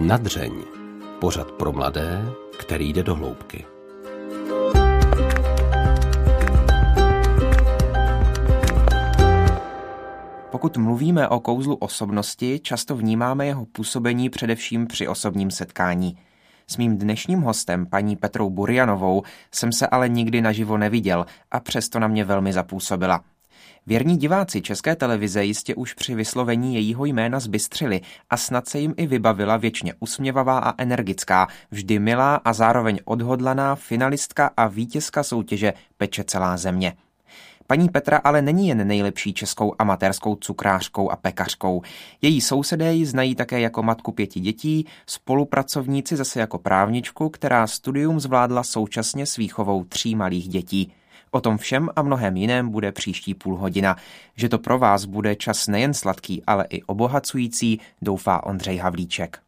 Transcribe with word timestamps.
Nadřeň. 0.00 0.52
Pořad 1.20 1.52
pro 1.52 1.72
mladé, 1.72 2.24
který 2.58 2.92
jde 2.92 3.02
do 3.02 3.14
hloubky. 3.14 3.64
Pokud 10.50 10.76
mluvíme 10.76 11.28
o 11.28 11.40
kouzlu 11.40 11.74
osobnosti, 11.74 12.60
často 12.62 12.96
vnímáme 12.96 13.46
jeho 13.46 13.66
působení 13.66 14.30
především 14.30 14.86
při 14.86 15.08
osobním 15.08 15.50
setkání. 15.50 16.18
S 16.66 16.76
mým 16.76 16.98
dnešním 16.98 17.40
hostem, 17.40 17.86
paní 17.86 18.16
Petrou 18.16 18.50
Burianovou, 18.50 19.22
jsem 19.52 19.72
se 19.72 19.86
ale 19.86 20.08
nikdy 20.08 20.40
naživo 20.40 20.78
neviděl 20.78 21.26
a 21.50 21.60
přesto 21.60 21.98
na 21.98 22.08
mě 22.08 22.24
velmi 22.24 22.52
zapůsobila. 22.52 23.20
Věrní 23.90 24.16
diváci 24.16 24.62
České 24.62 24.96
televize 24.96 25.44
jistě 25.44 25.74
už 25.74 25.94
při 25.94 26.14
vyslovení 26.14 26.74
jejího 26.74 27.04
jména 27.04 27.40
zbystřili 27.40 28.00
a 28.30 28.36
snad 28.36 28.68
se 28.68 28.78
jim 28.78 28.94
i 28.96 29.06
vybavila 29.06 29.56
věčně 29.56 29.94
usměvavá 30.00 30.58
a 30.58 30.82
energická, 30.82 31.48
vždy 31.70 31.98
milá 31.98 32.34
a 32.34 32.52
zároveň 32.52 32.98
odhodlaná 33.04 33.74
finalistka 33.74 34.50
a 34.56 34.66
vítězka 34.66 35.22
soutěže 35.22 35.72
Peče 35.96 36.24
celá 36.24 36.56
země. 36.56 36.92
Paní 37.66 37.88
Petra 37.88 38.16
ale 38.24 38.42
není 38.42 38.68
jen 38.68 38.86
nejlepší 38.86 39.32
českou 39.32 39.74
amatérskou 39.78 40.36
cukrářkou 40.36 41.10
a 41.10 41.16
pekařkou. 41.16 41.82
Její 42.22 42.40
sousedé 42.40 42.94
ji 42.94 43.06
znají 43.06 43.34
také 43.34 43.60
jako 43.60 43.82
matku 43.82 44.12
pěti 44.12 44.40
dětí, 44.40 44.86
spolupracovníci 45.06 46.16
zase 46.16 46.40
jako 46.40 46.58
právničku, 46.58 47.28
která 47.28 47.66
studium 47.66 48.20
zvládla 48.20 48.62
současně 48.62 49.26
s 49.26 49.36
výchovou 49.36 49.84
tří 49.84 50.14
malých 50.14 50.48
dětí. 50.48 50.92
O 51.30 51.40
tom 51.40 51.58
všem 51.58 51.88
a 51.96 52.02
mnohem 52.02 52.36
jiném 52.36 52.70
bude 52.70 52.92
příští 52.92 53.34
půl 53.34 53.56
hodina. 53.56 53.96
Že 54.36 54.48
to 54.48 54.58
pro 54.58 54.78
vás 54.78 55.04
bude 55.04 55.36
čas 55.36 55.68
nejen 55.68 55.94
sladký, 55.94 56.42
ale 56.46 56.66
i 56.70 56.82
obohacující, 56.82 57.80
doufá 58.02 58.46
Ondřej 58.46 58.76
Havlíček. 58.76 59.38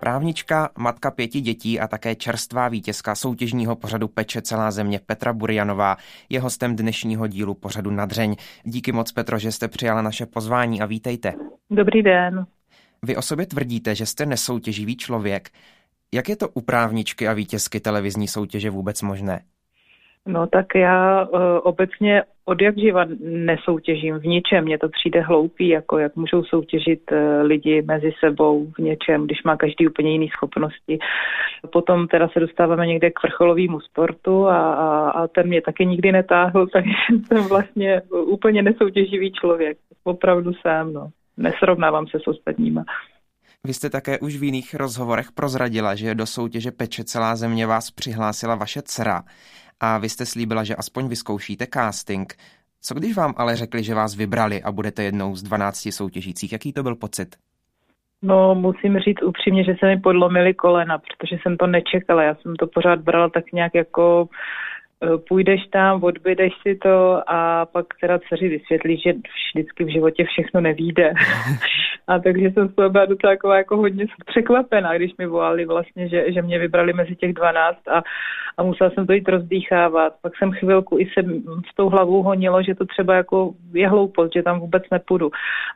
Právnička, 0.00 0.70
matka 0.78 1.10
pěti 1.10 1.40
dětí 1.40 1.80
a 1.80 1.88
také 1.88 2.14
čerstvá 2.14 2.68
vítězka 2.68 3.14
soutěžního 3.14 3.76
pořadu 3.76 4.08
Peče 4.08 4.42
celá 4.42 4.70
země 4.70 5.00
Petra 5.06 5.32
Burianová 5.32 5.96
je 6.28 6.40
hostem 6.40 6.76
dnešního 6.76 7.26
dílu 7.26 7.54
pořadu 7.54 7.90
Nadřeň. 7.90 8.36
Díky 8.64 8.92
moc, 8.92 9.12
Petro, 9.12 9.38
že 9.38 9.52
jste 9.52 9.68
přijala 9.68 10.02
naše 10.02 10.26
pozvání 10.26 10.80
a 10.80 10.86
vítejte. 10.86 11.34
Dobrý 11.70 12.02
den. 12.02 12.46
Vy 13.02 13.16
o 13.16 13.22
sobě 13.22 13.46
tvrdíte, 13.46 13.94
že 13.94 14.06
jste 14.06 14.26
nesoutěživý 14.26 14.96
člověk. 14.96 15.50
Jak 16.14 16.28
je 16.28 16.36
to 16.36 16.48
u 16.48 16.60
právničky 16.60 17.28
a 17.28 17.32
vítězky 17.32 17.80
televizní 17.80 18.28
soutěže 18.28 18.70
vůbec 18.70 19.02
možné? 19.02 19.40
No 20.26 20.46
tak 20.46 20.66
já 20.74 21.28
uh, 21.28 21.40
obecně 21.62 22.22
od 22.44 22.62
jak 22.62 22.78
živa 22.78 23.04
nesoutěžím 23.20 24.18
v 24.18 24.24
ničem. 24.24 24.64
Mně 24.64 24.78
to 24.78 24.88
přijde 24.88 25.20
hloupý, 25.20 25.68
jako 25.68 25.98
jak 25.98 26.16
můžou 26.16 26.44
soutěžit 26.44 27.12
uh, 27.12 27.18
lidi 27.42 27.82
mezi 27.82 28.12
sebou 28.20 28.66
v 28.66 28.78
něčem, 28.78 29.24
když 29.24 29.42
má 29.44 29.56
každý 29.56 29.88
úplně 29.88 30.12
jiný 30.12 30.28
schopnosti. 30.28 30.98
Potom 31.72 32.08
teda 32.08 32.28
se 32.28 32.40
dostáváme 32.40 32.86
někde 32.86 33.10
k 33.10 33.22
vrcholovému 33.22 33.80
sportu 33.80 34.46
a, 34.46 34.72
a, 34.72 35.10
a 35.10 35.26
ten 35.26 35.46
mě 35.46 35.62
taky 35.62 35.86
nikdy 35.86 36.12
netáhl, 36.12 36.66
takže 36.72 36.92
jsem 37.26 37.48
vlastně 37.48 38.02
úplně 38.10 38.62
nesoutěživý 38.62 39.32
člověk. 39.32 39.78
Opravdu 40.04 40.52
jsem, 40.52 40.92
no. 40.92 41.08
Nesrovnávám 41.36 42.06
se 42.06 42.18
s 42.20 42.26
ostatníma. 42.26 42.84
Vy 43.68 43.74
jste 43.74 43.90
také 43.90 44.18
už 44.18 44.36
v 44.36 44.44
jiných 44.44 44.74
rozhovorech 44.74 45.32
prozradila, 45.32 45.94
že 45.94 46.14
do 46.14 46.26
soutěže 46.26 46.70
Peče 46.70 47.04
celá 47.04 47.36
země 47.36 47.66
vás 47.66 47.90
přihlásila 47.90 48.54
vaše 48.54 48.82
dcera 48.82 49.22
a 49.80 49.98
vy 49.98 50.08
jste 50.08 50.26
slíbila, 50.26 50.64
že 50.64 50.76
aspoň 50.76 51.08
vyzkoušíte 51.08 51.66
casting. 51.74 52.34
Co 52.82 52.94
když 52.94 53.16
vám 53.16 53.34
ale 53.36 53.56
řekli, 53.56 53.82
že 53.82 53.94
vás 53.94 54.14
vybrali 54.14 54.62
a 54.62 54.72
budete 54.72 55.02
jednou 55.02 55.36
z 55.36 55.42
12 55.42 55.88
soutěžících? 55.90 56.52
Jaký 56.52 56.72
to 56.72 56.82
byl 56.82 56.96
pocit? 56.96 57.36
No, 58.22 58.54
musím 58.54 58.98
říct 58.98 59.22
upřímně, 59.22 59.64
že 59.64 59.74
se 59.80 59.86
mi 59.86 60.00
podlomily 60.00 60.54
kolena, 60.54 60.98
protože 60.98 61.36
jsem 61.42 61.56
to 61.56 61.66
nečekala. 61.66 62.22
Já 62.22 62.34
jsem 62.34 62.56
to 62.56 62.66
pořád 62.66 63.00
brala 63.00 63.28
tak 63.28 63.52
nějak 63.52 63.74
jako 63.74 64.28
půjdeš 65.28 65.66
tam, 65.66 66.04
odbydeš 66.04 66.52
si 66.62 66.74
to 66.74 67.22
a 67.26 67.66
pak 67.66 67.86
teda 68.00 68.18
dceři 68.18 68.48
vysvětlí, 68.48 69.00
že 69.06 69.12
vždycky 69.54 69.84
v 69.84 69.92
životě 69.92 70.24
všechno 70.24 70.60
nevíde. 70.60 71.12
a 72.08 72.18
takže 72.18 72.50
jsem 72.50 72.68
z 72.68 72.74
toho 72.74 72.90
byla 72.90 73.04
docela 73.04 73.30
jako, 73.30 73.52
jako 73.52 73.76
hodně 73.76 74.06
překvapená, 74.26 74.96
když 74.96 75.12
mi 75.18 75.26
volali 75.26 75.64
vlastně, 75.64 76.08
že, 76.08 76.32
že 76.32 76.42
mě 76.42 76.58
vybrali 76.58 76.92
mezi 76.92 77.16
těch 77.16 77.32
12 77.32 77.88
a, 77.88 78.02
a 78.56 78.62
musela 78.62 78.90
jsem 78.90 79.06
to 79.06 79.12
jít 79.12 79.28
rozdýchávat. 79.28 80.12
Pak 80.22 80.32
jsem 80.36 80.52
chvilku 80.52 80.98
i 80.98 81.06
se 81.06 81.22
s 81.72 81.74
tou 81.76 81.88
hlavou 81.88 82.22
honilo, 82.22 82.62
že 82.62 82.74
to 82.74 82.86
třeba 82.86 83.14
jako 83.14 83.52
je 83.74 83.88
hloupost, 83.88 84.32
že 84.34 84.42
tam 84.42 84.60
vůbec 84.60 84.82
nepůjdu. 84.90 85.30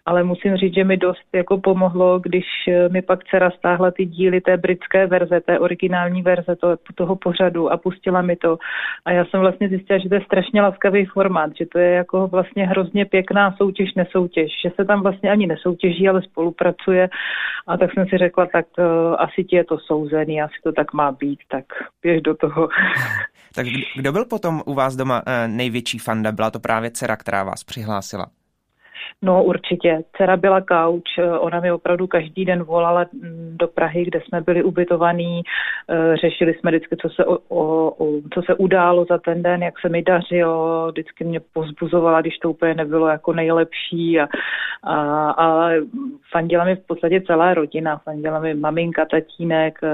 Ale 0.06 0.22
musím 0.22 0.56
říct, 0.56 0.74
že 0.74 0.84
mi 0.84 0.96
dost 0.96 1.26
jako 1.32 1.58
pomohlo, 1.58 2.18
když 2.18 2.44
mi 2.88 3.02
pak 3.02 3.24
dcera 3.24 3.50
stáhla 3.50 3.90
ty 3.90 4.04
díly 4.04 4.40
té 4.40 4.56
britské 4.56 5.06
verze, 5.06 5.40
té 5.40 5.58
originální 5.58 6.22
verze 6.22 6.56
toho, 6.56 6.76
toho 6.94 7.16
pořadu 7.16 7.72
a 7.72 7.76
pustila 7.76 8.22
mi 8.22 8.36
to. 8.36 8.58
A 9.04 9.11
já 9.12 9.24
jsem 9.24 9.40
vlastně 9.40 9.68
zjistila, 9.68 9.98
že 9.98 10.08
to 10.08 10.14
je 10.14 10.24
strašně 10.24 10.62
laskavý 10.62 11.04
formát, 11.04 11.50
že 11.56 11.66
to 11.66 11.78
je 11.78 11.90
jako 11.90 12.28
vlastně 12.28 12.66
hrozně 12.66 13.04
pěkná 13.04 13.56
soutěž, 13.56 13.94
nesoutěž, 13.94 14.52
že 14.64 14.70
se 14.76 14.84
tam 14.84 15.02
vlastně 15.02 15.30
ani 15.30 15.46
nesoutěží, 15.46 16.08
ale 16.08 16.22
spolupracuje 16.22 17.08
a 17.66 17.76
tak 17.76 17.90
jsem 17.92 18.06
si 18.08 18.18
řekla, 18.18 18.46
tak 18.52 18.66
uh, 18.78 18.84
asi 19.18 19.44
ti 19.44 19.56
je 19.56 19.64
to 19.64 19.78
souzený, 19.78 20.42
asi 20.42 20.54
to 20.64 20.72
tak 20.72 20.92
má 20.92 21.12
být, 21.12 21.38
tak 21.50 21.64
běž 22.02 22.22
do 22.22 22.34
toho. 22.34 22.68
tak 23.54 23.66
kdo 23.96 24.12
byl 24.12 24.24
potom 24.24 24.62
u 24.66 24.74
vás 24.74 24.96
doma 24.96 25.22
uh, 25.26 25.32
největší 25.46 25.98
fanda? 25.98 26.32
Byla 26.32 26.50
to 26.50 26.60
právě 26.60 26.90
dcera, 26.90 27.16
která 27.16 27.44
vás 27.44 27.64
přihlásila? 27.64 28.26
No 29.22 29.44
určitě. 29.44 30.02
Dcera 30.16 30.36
byla 30.36 30.60
kauč, 30.60 31.04
ona 31.38 31.60
mi 31.60 31.72
opravdu 31.72 32.06
každý 32.06 32.44
den 32.44 32.62
volala 32.62 33.06
mm, 33.12 33.56
do 33.58 33.68
Prahy, 33.68 34.04
kde 34.04 34.20
jsme 34.20 34.40
byli 34.40 34.62
ubytovaní, 34.62 35.42
eh, 35.90 36.16
řešili 36.16 36.54
jsme 36.54 36.70
vždycky, 36.70 36.96
co 36.96 37.08
se, 37.08 37.24
o, 37.24 37.38
o, 37.48 38.20
co 38.34 38.42
se 38.42 38.54
událo 38.54 39.04
za 39.04 39.18
ten 39.18 39.42
den, 39.42 39.62
jak 39.62 39.80
se 39.80 39.88
mi 39.88 40.02
dařilo, 40.02 40.88
vždycky 40.90 41.24
mě 41.24 41.40
pozbuzovala, 41.52 42.20
když 42.20 42.38
to 42.38 42.50
úplně 42.50 42.74
nebylo 42.74 43.08
jako 43.08 43.32
nejlepší. 43.32 44.20
A, 44.20 44.28
a, 44.82 45.30
a 45.30 45.70
fandila 46.30 46.64
mi 46.64 46.76
v 46.76 46.86
podstatě 46.86 47.20
celá 47.20 47.54
rodina, 47.54 47.98
fandila 47.98 48.40
mi 48.40 48.54
maminka, 48.54 49.04
tatínek, 49.04 49.78
eh, 49.82 49.88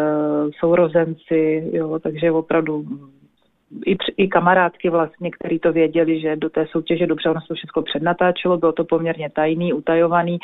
sourozenci, 0.58 1.70
jo, 1.72 1.98
takže 1.98 2.32
opravdu 2.32 2.84
i, 3.86 3.96
i 4.16 4.28
kamarádky 4.28 4.90
vlastně, 4.90 5.30
který 5.30 5.58
to 5.58 5.72
věděli, 5.72 6.20
že 6.20 6.36
do 6.36 6.50
té 6.50 6.66
soutěže 6.70 7.06
dobře, 7.06 7.30
ono 7.30 7.40
se 7.40 7.54
všechno 7.54 7.82
přednatáčelo, 7.82 8.58
bylo 8.58 8.72
to 8.72 8.84
poměrně 8.84 9.30
tajný, 9.30 9.72
utajovaný, 9.72 10.38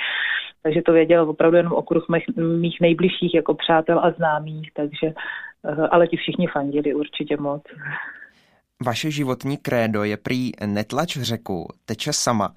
takže 0.62 0.82
to 0.82 0.92
věděl 0.92 1.30
opravdu 1.30 1.56
jenom 1.56 1.72
okruh 1.72 2.06
mých, 2.08 2.24
mých 2.60 2.80
nejbližších 2.80 3.34
jako 3.34 3.54
přátel 3.54 3.98
a 3.98 4.10
známých, 4.10 4.70
takže, 4.74 5.06
eh, 5.64 5.88
ale 5.90 6.06
ti 6.06 6.16
všichni 6.16 6.46
fandili 6.46 6.94
určitě 6.94 7.36
moc. 7.36 7.62
Vaše 8.84 9.10
životní 9.10 9.56
krédo 9.56 10.04
je 10.04 10.16
prý 10.16 10.52
netlač 10.66 11.16
řeku, 11.16 11.66
teče 11.86 12.12
sama. 12.12 12.54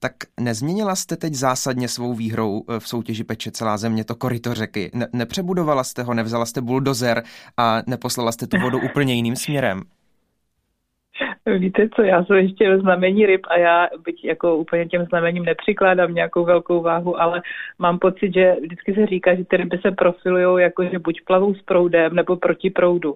Tak 0.00 0.12
nezměnila 0.40 0.96
jste 0.96 1.16
teď 1.16 1.34
zásadně 1.34 1.88
svou 1.88 2.14
výhrou 2.14 2.62
eh, 2.68 2.80
v 2.80 2.88
soutěži 2.88 3.24
Peče 3.24 3.50
celá 3.50 3.76
země 3.76 4.04
to 4.04 4.14
koryto 4.14 4.54
řeky? 4.54 4.90
Ne- 4.94 5.08
nepřebudovala 5.12 5.84
jste 5.84 6.02
ho, 6.02 6.14
nevzala 6.14 6.46
jste 6.46 6.60
buldozer 6.60 7.22
a 7.56 7.82
neposlala 7.86 8.32
jste 8.32 8.46
tu 8.46 8.56
vodu 8.60 8.78
úplně 8.90 9.14
jiným 9.14 9.36
směrem? 9.36 9.82
Víte 11.58 11.88
co, 11.88 12.02
já 12.02 12.24
jsem 12.24 12.36
ještě 12.36 12.70
ve 12.70 12.78
znamení 12.78 13.26
ryb 13.26 13.40
a 13.48 13.58
já 13.58 13.88
byť 14.04 14.24
jako 14.24 14.56
úplně 14.56 14.86
těm 14.86 15.04
znamením 15.04 15.44
nepřikládám 15.44 16.14
nějakou 16.14 16.44
velkou 16.44 16.82
váhu, 16.82 17.20
ale 17.20 17.42
mám 17.78 17.98
pocit, 17.98 18.34
že 18.34 18.56
vždycky 18.62 18.94
se 18.94 19.06
říká, 19.06 19.34
že 19.34 19.44
ty 19.44 19.56
ryby 19.56 19.78
se 19.78 19.90
profilují 19.90 20.62
jako, 20.62 20.84
že 20.84 20.98
buď 20.98 21.20
plavou 21.26 21.54
s 21.54 21.62
proudem 21.62 22.14
nebo 22.14 22.36
proti 22.36 22.70
proudu. 22.70 23.14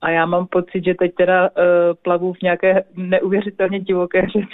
A 0.00 0.10
já 0.10 0.26
mám 0.26 0.46
pocit, 0.46 0.84
že 0.84 0.94
teď 0.94 1.14
teda 1.14 1.42
uh, 1.50 1.64
plavu 2.02 2.32
v 2.32 2.42
nějaké 2.42 2.84
neuvěřitelně 2.96 3.80
divoké 3.80 4.20
řece, 4.20 4.46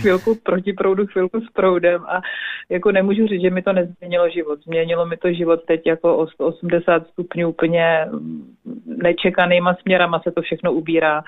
chvilku 0.00 0.34
proti 0.42 0.72
proudu, 0.72 1.06
chvilku 1.06 1.40
s 1.40 1.50
proudem 1.50 2.04
a 2.06 2.20
jako 2.68 2.92
nemůžu 2.92 3.26
říct, 3.26 3.42
že 3.42 3.50
mi 3.50 3.62
to 3.62 3.72
nezměnilo 3.72 4.30
život. 4.30 4.60
Změnilo 4.64 5.06
mi 5.06 5.16
to 5.16 5.32
život 5.32 5.64
teď 5.64 5.86
jako 5.86 6.16
o 6.16 6.26
180 6.26 7.06
stupňů 7.06 7.48
úplně 7.48 8.06
nečekanýma 8.86 9.74
směrama 9.74 10.20
se 10.20 10.30
to 10.30 10.42
všechno 10.42 10.72
ubírá. 10.72 11.22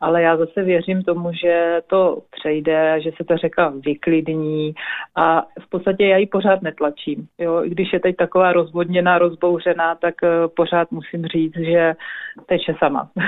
Ale 0.00 0.22
já 0.22 0.36
zase 0.36 0.63
věřím 0.64 1.02
tomu, 1.02 1.32
že 1.32 1.80
to 1.86 2.22
přejde, 2.30 3.00
že 3.02 3.10
se 3.16 3.24
ta 3.24 3.36
řeka 3.36 3.72
vyklidní 3.86 4.74
a 5.16 5.42
v 5.60 5.68
podstatě 5.70 6.06
já 6.06 6.16
ji 6.16 6.26
pořád 6.26 6.62
netlačím. 6.62 7.26
Jo? 7.38 7.64
I 7.64 7.70
když 7.70 7.92
je 7.92 8.00
teď 8.00 8.16
taková 8.16 8.52
rozvodněná, 8.52 9.18
rozbouřená, 9.18 9.94
tak 9.94 10.14
eh, 10.22 10.28
pořád 10.56 10.90
musím 10.90 11.26
říct, 11.26 11.56
že 11.56 11.94
teče 12.46 12.74
sama. 12.78 13.10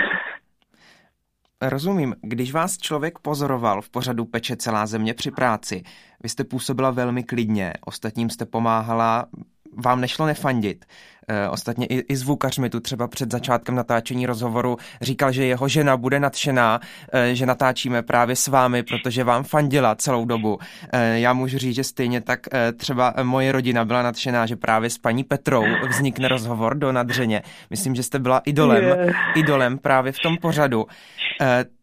Rozumím. 1.62 2.14
Když 2.22 2.52
vás 2.52 2.78
člověk 2.78 3.18
pozoroval 3.18 3.82
v 3.82 3.90
pořadu 3.90 4.24
Peče 4.24 4.56
celá 4.56 4.86
země 4.86 5.14
při 5.14 5.30
práci, 5.30 5.82
vy 6.22 6.28
jste 6.28 6.44
působila 6.44 6.90
velmi 6.90 7.24
klidně, 7.24 7.72
ostatním 7.86 8.30
jste 8.30 8.46
pomáhala, 8.46 9.26
vám 9.76 10.00
nešlo 10.00 10.26
nefandit. 10.26 10.84
Eh, 11.28 11.48
ostatně 11.48 11.86
i, 11.86 11.98
i 11.98 12.16
zvukař 12.16 12.58
mi 12.58 12.70
tu 12.70 12.80
třeba 12.80 13.08
před 13.08 13.32
začátkem 13.32 13.74
natáčení 13.74 14.26
rozhovoru 14.26 14.76
říkal, 15.00 15.32
že 15.32 15.44
jeho 15.44 15.68
žena 15.68 15.96
bude 15.96 16.20
nadšená, 16.20 16.80
eh, 17.12 17.34
že 17.34 17.46
natáčíme 17.46 18.02
právě 18.02 18.36
s 18.36 18.48
vámi, 18.48 18.82
protože 18.82 19.24
vám 19.24 19.44
fandila 19.44 19.94
celou 19.94 20.24
dobu. 20.24 20.58
Eh, 20.92 21.18
já 21.18 21.32
můžu 21.32 21.58
říct, 21.58 21.74
že 21.74 21.84
stejně 21.84 22.20
tak 22.20 22.40
třeba 22.76 23.14
moje 23.22 23.52
rodina 23.52 23.84
byla 23.84 24.02
nadšená, 24.02 24.46
že 24.46 24.56
právě 24.56 24.90
s 24.90 24.98
paní 24.98 25.24
Petrou 25.24 25.64
vznikne 25.88 26.28
rozhovor 26.28 26.74
do 26.76 26.92
nadřeně. 26.92 27.42
Myslím, 27.70 27.94
že 27.94 28.02
jste 28.02 28.18
byla 28.18 28.38
idolem, 28.38 28.84
yeah. 28.84 29.36
idolem 29.36 29.78
právě 29.78 30.12
v 30.12 30.18
tom 30.22 30.36
pořadu. 30.36 30.86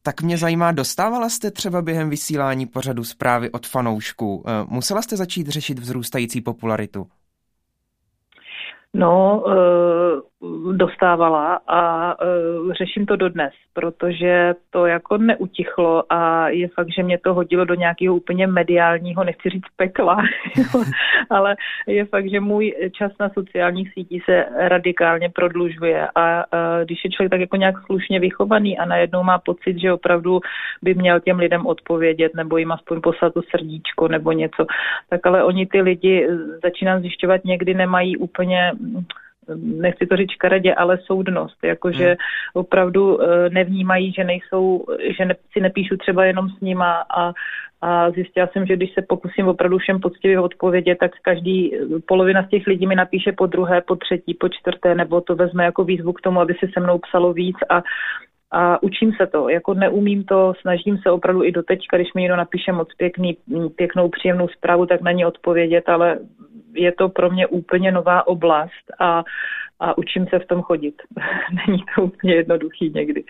Tak 0.01 0.21
mě 0.21 0.37
zajímá, 0.37 0.71
dostávala 0.71 1.29
jste 1.29 1.51
třeba 1.51 1.81
během 1.81 2.09
vysílání 2.09 2.65
pořadu 2.65 3.03
zprávy 3.03 3.51
od 3.51 3.67
fanoušků? 3.67 4.45
Musela 4.67 5.01
jste 5.01 5.17
začít 5.17 5.47
řešit 5.47 5.79
vzrůstající 5.79 6.41
popularitu? 6.41 7.07
No, 8.93 9.43
eh, 9.47 10.21
dostávala 10.71 11.59
a 11.67 12.13
uh, 12.21 12.73
řeším 12.73 13.05
to 13.05 13.15
dodnes, 13.15 13.53
protože 13.73 14.53
to 14.69 14.85
jako 14.85 15.17
neutichlo 15.17 16.03
a 16.09 16.49
je 16.49 16.67
fakt, 16.67 16.93
že 16.95 17.03
mě 17.03 17.17
to 17.17 17.33
hodilo 17.33 17.65
do 17.65 17.73
nějakého 17.73 18.15
úplně 18.15 18.47
mediálního, 18.47 19.23
nechci 19.23 19.49
říct 19.49 19.67
pekla, 19.75 20.17
ale 21.29 21.55
je 21.87 22.05
fakt, 22.05 22.29
že 22.29 22.39
můj 22.39 22.75
čas 22.91 23.11
na 23.19 23.29
sociálních 23.29 23.93
sítích 23.93 24.23
se 24.25 24.45
radikálně 24.57 25.29
prodlužuje 25.29 26.07
a 26.15 26.37
uh, 26.37 26.85
když 26.85 27.03
je 27.03 27.11
člověk 27.11 27.31
tak 27.31 27.41
jako 27.41 27.55
nějak 27.55 27.75
slušně 27.85 28.19
vychovaný 28.19 28.77
a 28.77 28.85
najednou 28.85 29.23
má 29.23 29.39
pocit, 29.39 29.79
že 29.79 29.93
opravdu 29.93 30.39
by 30.81 30.93
měl 30.93 31.19
těm 31.19 31.39
lidem 31.39 31.65
odpovědět 31.65 32.35
nebo 32.35 32.57
jim 32.57 32.71
aspoň 32.71 33.01
poslat 33.01 33.33
to 33.33 33.41
srdíčko 33.55 34.07
nebo 34.07 34.31
něco, 34.31 34.65
tak 35.09 35.25
ale 35.25 35.43
oni 35.43 35.65
ty 35.65 35.81
lidi 35.81 36.27
začínám 36.63 37.01
zjišťovat 37.01 37.45
někdy 37.45 37.73
nemají 37.73 38.17
úplně 38.17 38.71
nechci 39.55 40.07
to 40.07 40.15
říct 40.15 40.31
škaredě, 40.31 40.73
ale 40.73 40.97
soudnost, 40.97 41.57
jakože 41.63 42.05
hmm. 42.05 42.15
opravdu 42.53 43.21
eh, 43.21 43.49
nevnímají, 43.49 44.11
že 44.11 44.23
nejsou, 44.23 44.85
že 45.17 45.25
ne, 45.25 45.35
si 45.51 45.61
nepíšu 45.61 45.97
třeba 45.97 46.25
jenom 46.25 46.49
s 46.49 46.61
nima 46.61 47.03
a, 47.17 47.31
a 47.81 48.11
zjistila 48.11 48.47
jsem, 48.47 48.65
že 48.65 48.75
když 48.75 48.93
se 48.93 49.01
pokusím 49.01 49.47
opravdu 49.47 49.77
všem 49.77 49.99
poctivě 49.99 50.39
odpovědět, 50.39 50.97
tak 50.99 51.11
každý, 51.21 51.75
polovina 52.07 52.43
z 52.43 52.49
těch 52.49 52.67
lidí 52.67 52.87
mi 52.87 52.95
napíše 52.95 53.31
po 53.31 53.45
druhé, 53.45 53.81
po 53.81 53.95
třetí, 53.95 54.33
po 54.33 54.49
čtvrté, 54.49 54.95
nebo 54.95 55.21
to 55.21 55.35
vezme 55.35 55.65
jako 55.65 55.83
výzvu 55.83 56.13
k 56.13 56.21
tomu, 56.21 56.39
aby 56.41 56.53
si 56.53 56.71
se 56.73 56.79
mnou 56.79 56.99
psalo 56.99 57.33
víc 57.33 57.57
a 57.69 57.81
a 58.53 58.83
učím 58.83 59.11
se 59.21 59.27
to, 59.27 59.49
jako 59.49 59.73
neumím 59.73 60.23
to, 60.23 60.53
snažím 60.61 60.97
se 60.97 61.11
opravdu 61.11 61.43
i 61.43 61.51
do 61.51 61.63
teďka, 61.63 61.97
když 61.97 62.13
mi 62.13 62.21
někdo 62.21 62.35
napíše 62.35 62.71
moc 62.71 62.87
pěkný, 62.97 63.37
pěknou, 63.75 64.09
příjemnou 64.09 64.47
zprávu, 64.47 64.85
tak 64.85 65.01
na 65.01 65.11
ní 65.11 65.25
odpovědět, 65.25 65.89
ale 65.89 66.19
je 66.73 66.91
to 66.91 67.09
pro 67.09 67.29
mě 67.29 67.47
úplně 67.47 67.91
nová 67.91 68.27
oblast 68.27 68.85
a, 68.99 69.23
a 69.79 69.97
učím 69.97 70.27
se 70.27 70.39
v 70.39 70.47
tom 70.47 70.61
chodit. 70.61 70.95
Není 71.67 71.83
to 71.95 72.03
úplně 72.03 72.35
jednoduchý 72.35 72.91
někdy. 72.95 73.23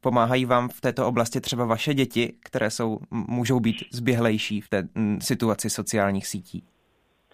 Pomáhají 0.00 0.44
vám 0.44 0.68
v 0.68 0.80
této 0.80 1.06
oblasti 1.06 1.40
třeba 1.40 1.64
vaše 1.64 1.94
děti, 1.94 2.32
které 2.44 2.70
jsou, 2.70 2.98
můžou 3.10 3.60
být 3.60 3.76
zběhlejší 3.92 4.60
v 4.60 4.68
té 4.68 4.82
situaci 5.20 5.70
sociálních 5.70 6.26
sítí? 6.26 6.64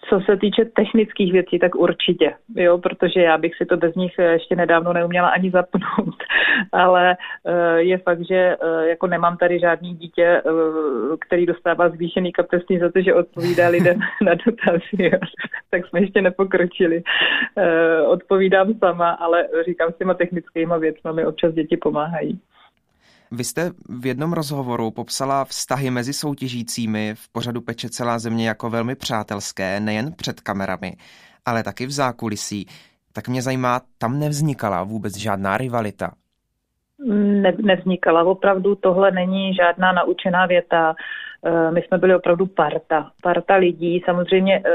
Co 0.09 0.19
se 0.25 0.37
týče 0.37 0.65
technických 0.65 1.31
věcí, 1.31 1.59
tak 1.59 1.75
určitě, 1.75 2.33
jo, 2.55 2.77
protože 2.77 3.21
já 3.21 3.37
bych 3.37 3.55
si 3.55 3.65
to 3.65 3.77
bez 3.77 3.95
nich 3.95 4.13
ještě 4.17 4.55
nedávno 4.55 4.93
neuměla 4.93 5.29
ani 5.29 5.51
zapnout, 5.51 6.15
ale 6.71 7.17
eh, 7.45 7.81
je 7.81 7.97
fakt, 7.97 8.27
že 8.27 8.35
eh, 8.35 8.87
jako 8.87 9.07
nemám 9.07 9.37
tady 9.37 9.59
žádný 9.59 9.95
dítě, 9.95 10.23
eh, 10.23 10.51
který 11.19 11.45
dostává 11.45 11.89
zvýšený 11.89 12.31
kapesný 12.31 12.79
za 12.79 12.91
to, 12.91 13.01
že 13.01 13.13
odpovídá 13.13 13.67
lidem 13.67 13.99
na 14.21 14.33
dotazy, 14.33 15.19
tak 15.71 15.87
jsme 15.87 15.99
ještě 15.99 16.21
nepokročili. 16.21 17.03
Odpovídám 18.07 18.73
sama, 18.73 19.09
ale 19.09 19.47
říkám 19.65 19.91
s 19.91 19.97
těma 19.97 20.13
technickýma 20.13 20.77
věcmi 20.77 21.13
mi 21.13 21.25
občas 21.25 21.53
děti 21.53 21.77
pomáhají. 21.77 22.39
Vy 23.31 23.43
jste 23.43 23.71
v 23.89 24.05
jednom 24.05 24.33
rozhovoru 24.33 24.91
popsala 24.91 25.45
vztahy 25.45 25.89
mezi 25.91 26.13
soutěžícími 26.13 27.15
v 27.15 27.31
pořadu 27.31 27.61
Peče 27.61 27.89
celá 27.89 28.19
země 28.19 28.47
jako 28.47 28.69
velmi 28.69 28.95
přátelské, 28.95 29.79
nejen 29.79 30.13
před 30.13 30.41
kamerami, 30.41 30.93
ale 31.45 31.63
taky 31.63 31.85
v 31.85 31.91
zákulisí. 31.91 32.65
Tak 33.13 33.27
mě 33.27 33.41
zajímá, 33.41 33.81
tam 33.97 34.19
nevznikala 34.19 34.83
vůbec 34.83 35.17
žádná 35.17 35.57
rivalita. 35.57 36.11
Ne, 37.05 37.53
nevznikala. 37.63 38.23
Opravdu 38.23 38.75
tohle 38.75 39.11
není 39.11 39.53
žádná 39.53 39.91
naučená 39.91 40.45
věta. 40.45 40.95
Eh, 41.45 41.71
my 41.71 41.81
jsme 41.81 41.97
byli 41.97 42.15
opravdu 42.15 42.45
parta, 42.45 43.09
parta 43.23 43.55
lidí. 43.55 44.01
Samozřejmě 44.05 44.61
eh, 44.65 44.71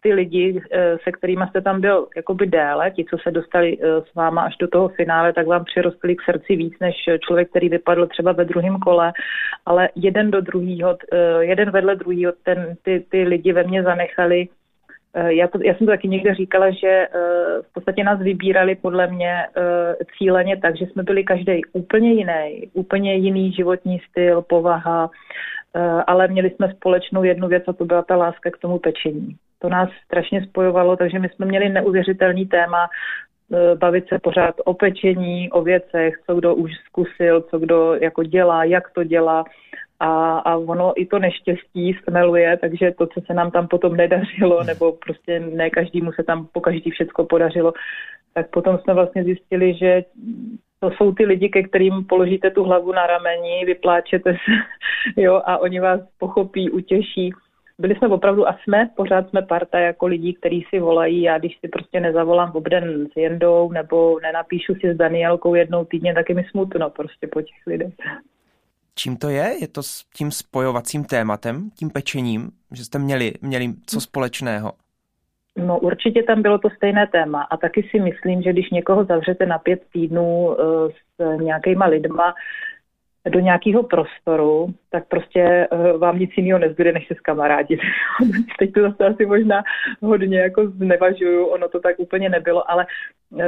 ty 0.00 0.12
lidi, 0.12 0.62
eh, 0.72 0.96
se 1.04 1.12
kterými 1.12 1.44
jste 1.48 1.60
tam 1.60 1.80
byl 1.80 2.06
jakoby 2.16 2.46
déle, 2.46 2.90
ti, 2.90 3.04
co 3.04 3.18
se 3.18 3.30
dostali 3.30 3.78
s 3.82 4.14
váma 4.14 4.42
až 4.42 4.56
do 4.56 4.68
toho 4.68 4.88
finále, 4.88 5.32
tak 5.32 5.46
vám 5.46 5.64
přirostli 5.64 6.16
k 6.16 6.22
srdci 6.22 6.56
víc 6.56 6.74
než 6.80 6.94
člověk, 7.20 7.50
který 7.50 7.68
vypadl 7.68 8.06
třeba 8.06 8.32
ve 8.32 8.44
druhém 8.44 8.78
kole, 8.78 9.12
ale 9.66 9.88
jeden 9.94 10.30
do 10.30 10.40
druhého, 10.40 10.96
jeden 11.40 11.70
vedle 11.70 11.96
druhého, 11.96 12.32
ten, 12.42 12.76
ty, 12.82 13.04
ty 13.10 13.22
lidi 13.22 13.52
ve 13.52 13.64
mně 13.64 13.82
zanechali. 13.82 14.48
Já, 15.26 15.48
to, 15.48 15.58
já 15.62 15.74
jsem 15.74 15.86
to 15.86 15.92
taky 15.92 16.08
někde 16.08 16.34
říkala, 16.34 16.70
že 16.70 17.08
v 17.62 17.72
podstatě 17.72 18.04
nás 18.04 18.20
vybírali 18.20 18.74
podle 18.74 19.06
mě 19.06 19.46
cíleně 20.18 20.56
tak, 20.56 20.76
že 20.76 20.86
jsme 20.86 21.02
byli 21.02 21.24
každý 21.24 21.60
úplně 21.72 22.12
jiný, 22.12 22.70
úplně 22.72 23.14
jiný 23.14 23.52
životní 23.52 23.98
styl, 24.10 24.42
povaha, 24.42 25.10
ale 26.06 26.28
měli 26.28 26.50
jsme 26.50 26.72
společnou 26.72 27.24
jednu 27.24 27.48
věc 27.48 27.64
a 27.66 27.72
to 27.72 27.84
byla 27.84 28.02
ta 28.02 28.16
láska 28.16 28.50
k 28.50 28.58
tomu 28.58 28.78
pečení. 28.78 29.36
To 29.58 29.68
nás 29.68 29.88
strašně 30.04 30.44
spojovalo, 30.44 30.96
takže 30.96 31.18
my 31.18 31.28
jsme 31.28 31.46
měli 31.46 31.68
neuvěřitelný 31.68 32.46
téma 32.46 32.88
eh, 33.52 33.74
bavit 33.74 34.08
se 34.08 34.18
pořád 34.18 34.54
o 34.64 34.74
pečení, 34.74 35.50
o 35.50 35.62
věcech, 35.62 36.14
co 36.26 36.34
kdo 36.34 36.54
už 36.54 36.70
zkusil, 36.86 37.40
co 37.40 37.58
kdo 37.58 37.94
jako 37.94 38.22
dělá, 38.22 38.64
jak 38.64 38.90
to 38.90 39.04
dělá. 39.04 39.44
A, 40.00 40.38
a 40.38 40.56
ono 40.56 40.92
i 40.96 41.06
to 41.06 41.18
neštěstí 41.18 41.98
smeluje, 42.04 42.56
takže 42.56 42.92
to, 42.98 43.06
co 43.06 43.20
se 43.26 43.34
nám 43.34 43.50
tam 43.50 43.68
potom 43.68 43.96
nedařilo, 43.96 44.64
nebo 44.64 44.92
prostě 44.92 45.40
ne 45.40 45.70
každému 45.70 46.12
se 46.12 46.22
tam 46.22 46.46
po 46.52 46.60
každý 46.60 46.90
všecko 46.90 47.24
podařilo, 47.24 47.72
tak 48.34 48.50
potom 48.50 48.78
jsme 48.78 48.94
vlastně 48.94 49.24
zjistili, 49.24 49.74
že 49.74 50.04
to 50.80 50.90
jsou 50.90 51.12
ty 51.12 51.24
lidi, 51.24 51.48
ke 51.48 51.62
kterým 51.62 52.04
položíte 52.04 52.50
tu 52.50 52.64
hlavu 52.64 52.92
na 52.92 53.06
rameni, 53.06 53.64
vypláčete 53.64 54.32
se, 54.32 54.52
jo, 55.20 55.42
a 55.44 55.58
oni 55.58 55.80
vás 55.80 56.00
pochopí, 56.18 56.70
utěší. 56.70 57.32
Byli 57.78 57.94
jsme 57.94 58.08
opravdu 58.08 58.48
a 58.48 58.58
jsme, 58.62 58.90
pořád 58.96 59.28
jsme 59.28 59.42
parta 59.42 59.78
jako 59.78 60.06
lidí, 60.06 60.34
kteří 60.34 60.66
si 60.70 60.80
volají. 60.80 61.22
Já 61.22 61.38
když 61.38 61.58
si 61.60 61.68
prostě 61.68 62.00
nezavolám 62.00 62.50
obden 62.54 63.06
s 63.12 63.16
Jendou 63.16 63.72
nebo 63.72 64.20
nenapíšu 64.20 64.74
si 64.74 64.94
s 64.94 64.96
Danielkou 64.96 65.54
jednou 65.54 65.84
týdně, 65.84 66.14
tak 66.14 66.28
je 66.28 66.34
mi 66.34 66.44
smutno 66.50 66.90
prostě 66.90 67.26
po 67.26 67.42
těch 67.42 67.66
lidech. 67.66 67.94
Čím 68.94 69.16
to 69.16 69.28
je? 69.28 69.54
Je 69.60 69.68
to 69.68 69.82
s 69.82 70.04
tím 70.14 70.30
spojovacím 70.30 71.04
tématem, 71.04 71.70
tím 71.78 71.90
pečením, 71.90 72.50
že 72.72 72.84
jste 72.84 72.98
měli, 72.98 73.32
měli 73.42 73.72
co 73.86 74.00
společného? 74.00 74.72
No 75.56 75.78
určitě 75.78 76.22
tam 76.22 76.42
bylo 76.42 76.58
to 76.58 76.70
stejné 76.70 77.06
téma 77.06 77.42
a 77.42 77.56
taky 77.56 77.88
si 77.90 78.00
myslím, 78.00 78.42
že 78.42 78.52
když 78.52 78.70
někoho 78.70 79.04
zavřete 79.04 79.46
na 79.46 79.58
pět 79.58 79.82
týdnů 79.92 80.46
uh, 80.46 80.54
s 80.90 81.40
nějakýma 81.40 81.86
lidma 81.86 82.34
do 83.28 83.40
nějakého 83.40 83.82
prostoru, 83.82 84.74
tak 84.90 85.08
prostě 85.08 85.68
uh, 85.72 86.00
vám 86.00 86.18
nic 86.18 86.30
jiného 86.36 86.58
nezbyde, 86.58 86.92
než 86.92 87.08
se 87.08 87.14
skamarádit. 87.14 87.80
Teď 88.58 88.72
to 88.72 88.80
zase 88.82 89.06
asi 89.06 89.26
možná 89.26 89.62
hodně 90.02 90.40
jako 90.40 90.66
znevažuju, 90.66 91.46
ono 91.46 91.68
to 91.68 91.80
tak 91.80 91.98
úplně 91.98 92.28
nebylo, 92.28 92.70
ale 92.70 92.86
uh, 93.30 93.40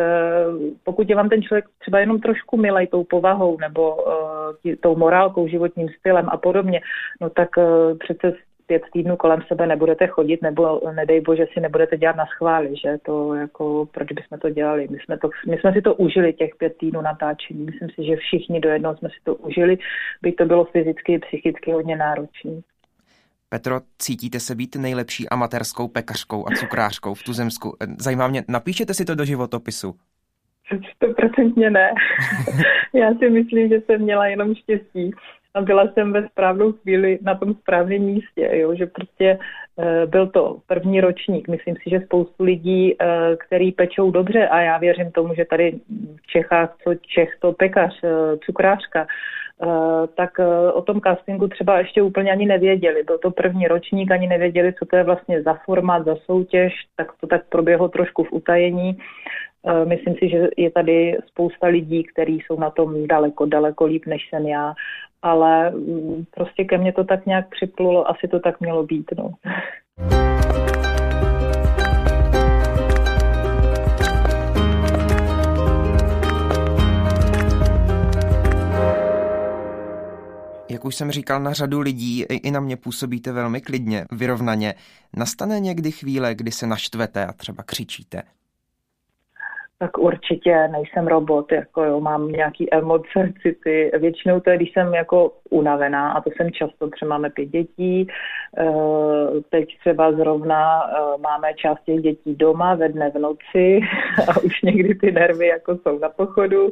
pokud 0.85 1.11
je 1.11 1.17
vám 1.17 1.29
ten 1.29 1.43
člověk 1.43 1.65
třeba 1.79 2.01
jenom 2.01 2.21
trošku 2.21 2.57
milej 2.57 2.87
tou 2.87 3.05
povahou 3.05 3.59
nebo 3.61 3.97
tou 4.81 4.97
morálkou, 4.97 5.49
životním 5.49 5.89
stylem 5.89 6.29
a 6.29 6.37
podobně, 6.37 6.81
no 7.21 7.31
tak 7.31 7.49
přece 7.99 8.33
pět 8.69 8.83
týdnů 8.93 9.17
kolem 9.17 9.41
sebe 9.49 9.67
nebudete 9.67 10.07
chodit, 10.07 10.43
nebo 10.43 10.81
nedej 10.95 11.21
bože 11.21 11.47
si 11.53 11.61
nebudete 11.61 11.97
dělat 11.97 12.17
na 12.17 12.27
schvály, 12.27 12.75
že 12.85 12.99
to 13.03 13.35
jako, 13.35 13.89
proč 13.93 14.13
bychom 14.13 14.39
to 14.39 14.51
dělali. 14.51 14.89
My 14.91 14.99
jsme, 15.05 15.19
to, 15.19 15.31
my 15.49 15.59
jsme 15.59 15.73
si 15.73 15.83
to 15.83 15.95
užili 15.95 16.33
těch 16.33 16.51
pět 16.59 16.77
týdnů 16.79 17.01
natáčení. 17.01 17.65
Myslím 17.65 17.91
si, 17.91 18.05
že 18.05 18.17
všichni 18.17 18.61
do 18.61 18.69
jednoho 18.69 18.97
jsme 18.97 19.09
si 19.09 19.17
to 19.25 19.35
užili, 19.35 19.79
by 20.23 20.33
to 20.33 20.45
bylo 20.45 20.65
fyzicky 20.65 21.13
i 21.13 21.19
psychicky 21.19 21.73
hodně 21.73 21.97
náročné. 21.97 22.53
Petro, 23.49 23.81
cítíte 23.99 24.41
se 24.41 24.55
být 24.55 24.77
nejlepší 24.77 25.29
amatérskou 25.29 25.89
pekařkou 25.89 26.45
a 26.49 26.51
cukrářkou 26.57 27.15
v 27.15 27.23
Tuzemsku? 27.23 27.77
Zajímá 27.99 28.29
mě, 28.29 28.45
napíšete 28.49 28.95
si 28.95 29.05
to 29.05 29.15
do 29.15 29.25
životopisu? 29.25 29.95
Stoprocentně 30.97 31.71
ne. 31.71 31.91
Já 32.95 33.15
si 33.15 33.31
myslím, 33.31 33.69
že 33.69 33.81
jsem 33.81 34.03
měla 34.03 34.27
jenom 34.27 34.55
štěstí 34.55 35.11
a 35.59 35.61
byla 35.61 35.89
jsem 35.89 36.13
ve 36.13 36.29
správnou 36.29 36.73
chvíli 36.73 37.19
na 37.23 37.35
tom 37.35 37.55
správném 37.55 38.03
místě, 38.03 38.51
jo, 38.53 38.75
že 38.75 38.87
prostě 38.87 39.39
e, 39.79 40.07
byl 40.07 40.27
to 40.27 40.59
první 40.67 41.01
ročník. 41.01 41.49
Myslím 41.49 41.77
si, 41.77 41.91
že 41.91 42.01
spoustu 42.01 42.45
lidí, 42.45 42.95
e, 42.95 42.97
který 43.37 43.73
pečou 43.73 44.11
dobře 44.11 44.49
a 44.49 44.61
já 44.61 44.79
věřím 44.79 45.11
tomu, 45.13 45.35
že 45.35 45.45
tady 45.45 45.81
v 46.23 46.27
Čechách, 46.27 46.77
co 46.85 46.95
Čech, 46.95 47.31
to 47.41 47.53
pekař, 47.53 48.05
e, 48.05 48.37
cukrářka, 48.39 49.07
tak 50.15 50.31
o 50.75 50.83
tom 50.83 51.01
castingu 51.01 51.49
třeba 51.49 51.79
ještě 51.79 52.03
úplně 52.03 52.33
ani 52.33 52.47
nevěděli. 52.47 53.03
Byl 53.03 53.19
to 53.19 53.31
první 53.31 53.69
ročník, 53.69 54.11
ani 54.11 54.27
nevěděli, 54.27 54.73
co 54.79 54.87
to 54.87 54.97
je 54.97 55.05
vlastně 55.05 55.43
za 55.43 55.55
formát, 55.55 56.05
za 56.05 56.17
soutěž, 56.17 56.73
tak 56.97 57.13
to 57.21 57.27
tak 57.27 57.43
proběhlo 57.49 57.89
trošku 57.89 58.25
v 58.25 58.33
utajení. 58.33 58.99
Myslím 59.85 60.15
si, 60.15 60.29
že 60.29 60.49
je 60.57 60.71
tady 60.71 61.19
spousta 61.27 61.67
lidí, 61.67 62.05
kteří 62.05 62.39
jsou 62.41 62.61
na 62.61 62.71
tom 62.71 63.07
daleko, 63.07 63.47
daleko 63.47 63.85
líp, 63.85 64.07
než 64.07 64.29
jsem 64.29 64.47
já 64.47 64.75
ale 65.23 65.71
mm, 65.71 66.25
prostě 66.31 66.65
ke 66.65 66.79
mně 66.79 66.93
to 66.93 67.05
tak 67.05 67.27
nějak 67.27 67.49
připlulo, 67.51 68.11
asi 68.11 68.29
to 68.29 68.41
tak 68.41 68.61
mělo 68.61 68.83
být. 68.83 69.11
No. 69.19 69.31
Jak 80.71 80.85
už 80.85 80.95
jsem 80.95 81.11
říkal, 81.11 81.41
na 81.41 81.53
řadu 81.53 81.81
lidí 81.81 82.23
i 82.23 82.51
na 82.51 82.61
mě 82.61 82.77
působíte 82.77 83.33
velmi 83.33 83.61
klidně, 83.61 84.05
vyrovnaně. 84.13 84.75
Nastane 85.17 85.61
někdy 85.61 85.91
chvíle, 85.93 86.35
kdy 86.35 86.51
se 86.51 86.67
naštvete 86.67 87.27
a 87.27 87.33
třeba 87.33 87.63
křičíte? 87.63 88.23
Tak 89.79 89.99
určitě 89.99 90.69
nejsem 90.69 91.07
robot, 91.07 91.53
jako 91.53 91.85
jo, 91.85 92.01
mám 92.01 92.29
nějaký 92.29 92.75
emoce, 92.75 93.33
city. 93.43 93.91
Většinou 93.99 94.41
to 94.41 94.51
je, 94.51 94.57
když 94.57 94.73
jsem 94.73 94.95
jako 94.95 95.33
unavená 95.51 96.13
a 96.13 96.21
to 96.21 96.31
jsem 96.31 96.51
často, 96.51 96.89
protože 96.89 97.07
máme 97.07 97.31
pět 97.31 97.47
dětí, 97.47 98.07
eh, 98.59 98.65
teď 99.51 99.79
třeba 99.79 100.13
zrovna 100.13 100.83
eh, 100.83 101.19
máme 101.21 101.55
část 101.55 101.83
těch 101.85 102.01
dětí 102.01 102.35
doma 102.35 102.75
ve 102.75 102.89
dne 102.89 103.11
v 103.11 103.19
noci 103.19 103.81
a 104.29 104.41
už 104.41 104.63
někdy 104.63 104.95
ty 104.95 105.13
nervy 105.13 105.47
jako 105.47 105.77
jsou 105.77 105.99
na 105.99 106.09
pochodu. 106.09 106.69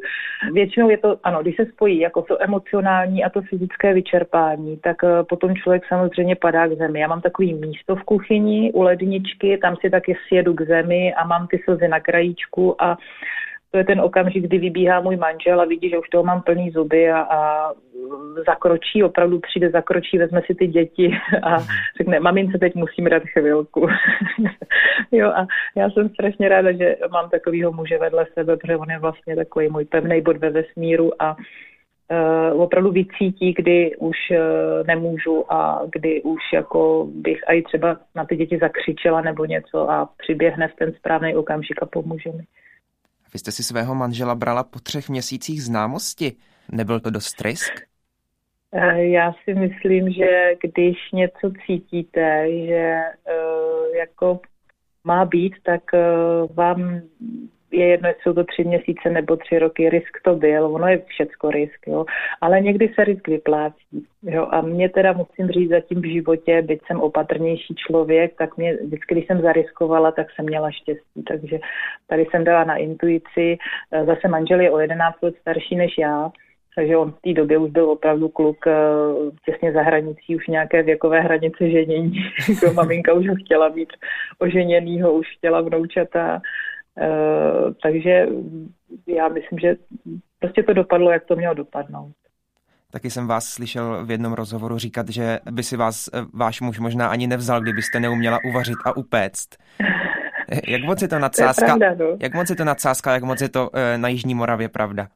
Většinou 0.53 0.91
je 0.91 0.99
to, 0.99 1.17
ano, 1.23 1.43
když 1.43 1.57
se 1.57 1.67
spojí 1.67 1.99
jako 1.99 2.23
to 2.23 2.43
emocionální 2.43 3.25
a 3.25 3.31
to 3.31 3.43
fyzické 3.43 3.95
vyčerpání, 3.95 4.77
tak 4.77 5.05
eh, 5.05 5.25
potom 5.29 5.55
člověk 5.55 5.83
samozřejmě 5.89 6.37
padá 6.37 6.67
k 6.67 6.73
zemi. 6.73 7.01
Já 7.01 7.09
mám 7.09 7.21
takový 7.21 7.55
místo 7.55 7.97
v 7.97 8.03
kuchyni 8.03 8.73
u 8.73 8.83
ledničky, 8.83 9.59
tam 9.59 9.77
si 9.77 9.91
taky 9.91 10.17
sjedu 10.29 10.55
k 10.55 10.63
zemi 10.63 11.15
a 11.15 11.27
mám 11.27 11.47
ty 11.47 11.61
slzy 11.65 11.89
na 11.89 12.01
krajíčku 12.01 12.83
a 12.83 12.96
to 13.71 13.79
je 13.79 13.85
ten 13.85 14.01
okamžik, 14.01 14.45
kdy 14.45 14.59
vybíhá 14.59 15.01
můj 15.01 15.17
manžel 15.17 15.61
a 15.61 15.65
vidí, 15.65 15.91
že 15.91 15.99
už 15.99 16.09
toho 16.09 16.25
mám 16.25 16.43
plný 16.43 16.71
zuby 16.71 17.11
a, 17.11 17.21
a 17.21 17.71
zakročí, 18.47 19.03
opravdu 19.03 19.41
přijde, 19.41 19.71
zakročí, 19.71 20.19
vezme 20.19 20.43
si 20.47 20.55
ty 20.55 20.67
děti 20.67 21.11
a 21.43 21.59
řekne, 21.97 22.21
mamince, 22.21 22.59
teď 22.59 22.75
musím 22.75 23.05
dát 23.05 23.23
chvilku. 23.23 23.89
jo, 25.13 25.29
a 25.29 25.47
já 25.77 25.91
jsem 25.91 26.09
strašně 26.09 26.49
ráda, 26.49 26.73
že 26.73 26.97
mám 27.11 27.31
takovýho 27.31 27.73
muže 27.73 27.99
vedle 27.99 28.27
sebe, 28.35 28.57
protože 28.57 28.77
on 28.77 28.91
je 28.91 28.99
vlastně 28.99 29.37
takový 29.37 29.69
můj 29.69 29.85
pevný 29.85 30.21
bod 30.21 30.37
ve 30.37 30.51
vesmíru 30.51 31.23
a 31.23 31.37
uh, 31.37 32.63
opravdu 32.63 32.91
vycítí, 32.93 33.55
kdy 33.57 33.97
už 33.97 34.17
uh, 34.31 34.37
nemůžu 34.87 35.53
a 35.53 35.83
kdy 35.93 36.23
už 36.23 36.43
jako 36.53 37.09
bych 37.15 37.41
i 37.49 37.63
třeba 37.63 37.97
na 38.15 38.25
ty 38.25 38.37
děti 38.37 38.59
zakřičela 38.59 39.21
nebo 39.21 39.45
něco 39.45 39.91
a 39.91 40.09
přiběhne 40.17 40.69
v 40.69 40.77
ten 40.77 40.93
správný 40.93 41.37
okamžik 41.37 41.83
a 41.83 41.87
pomůže 41.87 42.31
mi. 42.33 42.45
Vy 43.37 43.41
jste 43.41 43.53
si 43.53 43.63
svého 43.63 43.95
manžela 43.95 44.35
brala 44.35 44.65
po 44.65 44.79
třech 44.79 45.09
měsících 45.09 45.63
známosti. 45.63 46.33
Nebyl 46.73 47.01
to 47.01 47.11
dost 47.11 47.41
risk? 47.41 47.73
Eh, 48.73 49.05
já 49.05 49.33
si 49.45 49.55
myslím, 49.55 50.13
že 50.13 50.55
když 50.63 50.97
něco 51.13 51.53
cítíte, 51.67 52.47
že 52.67 53.01
uh, 53.29 53.97
jako 53.97 54.41
má 55.05 55.25
být, 55.25 55.55
tak 55.63 55.83
uh, 55.93 56.57
vám 56.57 57.01
je 57.77 57.87
jedno, 57.87 58.09
jestli 58.09 58.23
jsou 58.23 58.33
to 58.33 58.45
tři 58.45 58.65
měsíce 58.65 59.11
nebo 59.11 59.37
tři 59.37 59.59
roky, 59.59 59.91
risk 59.91 60.19
to 60.25 60.35
byl, 60.35 60.67
ono 60.67 60.89
je 60.89 61.03
všecko 61.07 61.51
risk, 61.51 61.87
jo. 61.87 62.05
Ale 62.41 62.61
někdy 62.61 62.93
se 62.95 63.05
risk 63.05 63.29
vyplácí, 63.29 64.07
jo. 64.23 64.49
A 64.51 64.61
mě 64.61 64.89
teda 64.89 65.13
musím 65.13 65.49
říct 65.49 65.71
zatím 65.71 66.01
v 66.01 66.13
životě, 66.13 66.63
byť 66.63 66.81
jsem 66.87 67.01
opatrnější 67.01 67.75
člověk, 67.75 68.35
tak 68.39 68.57
mě 68.57 68.77
vždycky, 68.77 69.15
když 69.15 69.27
jsem 69.27 69.41
zariskovala, 69.41 70.13
tak 70.13 70.27
jsem 70.31 70.45
měla 70.45 70.71
štěstí. 70.71 71.23
Takže 71.29 71.59
tady 72.07 72.27
jsem 72.31 72.45
dala 72.45 72.65
na 72.65 72.77
intuici. 72.77 73.59
Zase 74.07 74.29
manžel 74.29 74.61
je 74.61 74.71
o 74.71 74.79
11 74.79 75.23
let 75.23 75.35
starší 75.41 75.77
než 75.77 75.99
já, 75.99 76.31
takže 76.77 76.97
on 76.97 77.13
v 77.13 77.21
té 77.21 77.33
době 77.33 77.59
už 77.59 77.71
byl 77.71 77.91
opravdu 77.91 78.29
kluk 78.29 78.67
eh, 78.67 78.73
těsně 79.45 79.73
za 79.73 79.83
hranicí, 79.83 80.37
už 80.37 80.47
nějaké 80.47 80.83
věkové 80.83 81.21
hranice 81.21 81.71
ženění. 81.71 82.13
Maminka 82.75 83.13
už 83.13 83.29
ho 83.29 83.35
chtěla 83.35 83.69
mít 83.69 83.89
oženěnýho, 84.39 85.13
už 85.13 85.27
chtěla 85.39 85.61
vnoučata. 85.61 86.41
Eh, 87.01 87.75
takže 87.83 88.27
já 89.07 89.29
myslím, 89.29 89.59
že 89.59 89.77
prostě 90.39 90.63
to 90.63 90.73
dopadlo, 90.73 91.11
jak 91.11 91.25
to 91.25 91.37
mělo 91.37 91.55
dopadnout. 91.55 92.13
Taky 92.93 93.11
jsem 93.11 93.27
vás 93.27 93.45
slyšel 93.45 94.07
v 94.07 94.11
jednom 94.11 94.33
rozhovoru 94.33 94.79
říkat, 94.79 95.09
že 95.09 95.39
by 95.51 95.63
si 95.63 95.77
vás 95.77 96.09
eh, 96.15 96.21
váš 96.35 96.61
muž 96.61 96.79
možná 96.79 97.09
ani 97.09 97.27
nevzal, 97.27 97.61
kdybyste 97.61 98.01
neuměla 98.01 98.39
uvařit 98.51 98.77
a 98.85 98.97
upéct. 98.97 99.49
Jak 100.69 100.83
moc 100.83 101.03
je 101.03 101.09
to 101.09 101.19
nadsázka, 101.19 101.67
to 101.67 101.73
je 101.73 101.79
pravda, 101.79 102.05
no. 102.05 102.17
jak 102.23 102.35
moc 102.35 102.51
je 102.51 102.57
to 102.57 102.65
nadsázka, 102.65 103.13
jak 103.13 103.23
moc 103.23 103.41
je 103.41 103.49
to 103.49 103.71
na 103.97 104.09
Jižní 104.09 104.35
Moravě 104.35 104.69
pravda? 104.69 105.09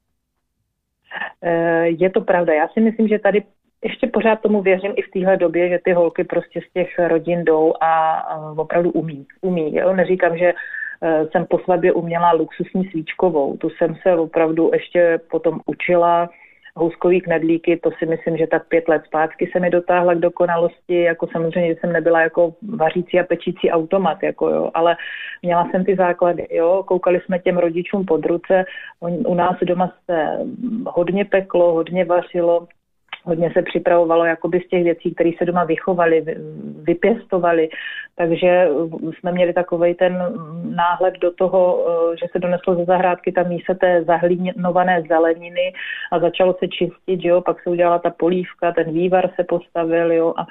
Je 1.82 2.10
to 2.10 2.20
pravda. 2.20 2.52
Já 2.52 2.68
si 2.68 2.80
myslím, 2.80 3.08
že 3.08 3.18
tady 3.18 3.42
ještě 3.84 4.06
pořád 4.06 4.40
tomu 4.40 4.62
věřím 4.62 4.92
i 4.96 5.02
v 5.02 5.10
téhle 5.10 5.36
době, 5.36 5.68
že 5.68 5.78
ty 5.84 5.92
holky 5.92 6.24
prostě 6.24 6.60
z 6.70 6.72
těch 6.72 6.98
rodin 6.98 7.44
jdou 7.44 7.74
a, 7.80 8.22
opravdu 8.56 8.90
umí. 8.90 9.26
umí 9.40 9.76
jo? 9.76 9.92
Neříkám, 9.92 10.38
že 10.38 10.52
Eh, 10.52 10.54
jsem 11.32 11.46
po 11.46 11.58
svatbě 11.58 11.92
uměla 11.92 12.32
luxusní 12.32 12.84
svíčkovou. 12.84 13.56
Tu 13.56 13.70
jsem 13.70 13.94
se 14.02 14.16
opravdu 14.16 14.70
ještě 14.72 15.20
potom 15.30 15.60
učila. 15.66 16.30
Houskový 16.76 17.20
knedlíky, 17.20 17.76
to 17.76 17.90
si 17.98 18.06
myslím, 18.06 18.36
že 18.36 18.46
tak 18.46 18.68
pět 18.68 18.88
let 18.88 19.02
zpátky 19.06 19.50
se 19.52 19.60
mi 19.60 19.70
dotáhla 19.70 20.14
k 20.14 20.18
dokonalosti, 20.18 21.00
jako 21.02 21.26
samozřejmě 21.32 21.76
jsem 21.76 21.92
nebyla 21.92 22.20
jako 22.20 22.54
vařící 22.76 23.20
a 23.20 23.24
pečící 23.24 23.70
automat, 23.70 24.22
jako 24.22 24.48
jo, 24.48 24.70
ale 24.74 24.96
měla 25.42 25.68
jsem 25.70 25.84
ty 25.84 25.96
základy, 25.96 26.46
jo, 26.50 26.82
koukali 26.86 27.20
jsme 27.20 27.38
těm 27.38 27.58
rodičům 27.58 28.04
pod 28.04 28.26
ruce, 28.26 28.64
u 29.26 29.34
nás 29.34 29.56
doma 29.62 29.92
se 30.10 30.38
hodně 30.86 31.24
peklo, 31.24 31.72
hodně 31.72 32.04
vařilo, 32.04 32.66
hodně 33.24 33.50
se 33.52 33.62
připravovalo 33.62 34.24
jakoby 34.24 34.60
z 34.60 34.68
těch 34.68 34.84
věcí, 34.84 35.14
které 35.14 35.30
se 35.38 35.44
doma 35.44 35.64
vychovaly, 35.64 36.24
vypěstovaly, 36.82 37.68
takže 38.16 38.68
jsme 39.18 39.32
měli 39.32 39.52
takový 39.52 39.94
ten 39.94 40.18
náhled 40.64 41.14
do 41.20 41.30
toho, 41.30 41.86
eh, 41.88 42.16
že 42.16 42.26
se 42.32 42.38
doneslo 42.38 42.74
ze 42.74 42.84
zahrádky 42.84 43.32
ta 43.32 43.42
míse 43.42 43.74
té 43.74 44.04
zahlínované 44.04 45.02
zeleniny 45.08 45.72
a 46.12 46.18
začalo 46.18 46.56
se 46.58 46.68
čistit, 46.68 47.24
jo, 47.24 47.40
pak 47.40 47.62
se 47.62 47.70
udělala 47.70 47.98
ta 47.98 48.10
polívka, 48.10 48.72
ten 48.72 48.92
vývar 48.92 49.30
se 49.36 49.44
postavil, 49.44 50.12
jo, 50.12 50.34
a 50.36 50.46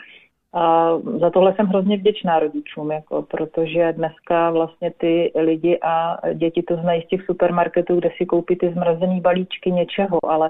a 0.54 0.92
za 1.20 1.30
tohle 1.30 1.56
jsem 1.56 1.66
hrozně 1.66 1.98
vděčná 1.98 2.40
rodičům, 2.40 2.92
jako, 2.92 3.22
protože 3.22 3.94
dneska 3.94 4.52
vlastně 4.52 4.92
ty 4.98 5.32
lidi 5.36 5.80
a 5.82 6.18
děti 6.34 6.64
to 6.64 6.76
znají 6.76 7.02
z 7.02 7.08
těch 7.08 7.26
supermarketů, 7.26 7.96
kde 7.96 8.10
si 8.18 8.26
koupí 8.26 8.56
ty 8.56 8.70
zmrazený 8.74 9.22
balíčky 9.22 9.72
něčeho, 9.72 10.20
ale 10.24 10.50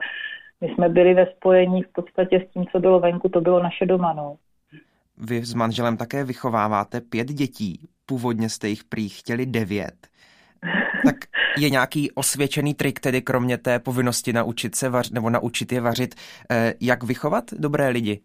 my 0.62 0.74
jsme 0.74 0.90
byli 0.90 1.14
ve 1.14 1.26
spojení 1.26 1.84
v 1.84 1.92
podstatě 1.92 2.46
s 2.50 2.54
tím, 2.54 2.66
co 2.72 2.80
bylo 2.80 3.00
venku, 3.00 3.30
to 3.30 3.42
bylo 3.42 3.64
naše 3.64 3.86
doma. 3.86 4.14
No. 4.14 4.36
Vy 5.18 5.46
s 5.46 5.54
manželem 5.54 5.98
také 5.98 6.24
vychováváte 6.24 7.02
pět 7.02 7.28
dětí. 7.28 7.90
Původně 8.06 8.50
jste 8.50 8.68
jich 8.70 8.84
prý 8.84 9.10
chtěli 9.10 9.46
devět. 9.46 10.08
Tak 11.06 11.16
je 11.58 11.70
nějaký 11.70 12.12
osvědčený 12.12 12.74
trik, 12.74 13.00
tedy 13.00 13.22
kromě 13.22 13.58
té 13.58 13.80
povinnosti 13.80 14.34
naučit 14.34 14.76
se 14.76 14.90
vařit, 14.90 15.14
nebo 15.14 15.30
naučit 15.30 15.72
je 15.72 15.82
vařit, 15.82 16.16
eh, 16.52 16.74
jak 16.82 17.04
vychovat 17.04 17.44
dobré 17.54 17.90
lidi? 17.90 18.22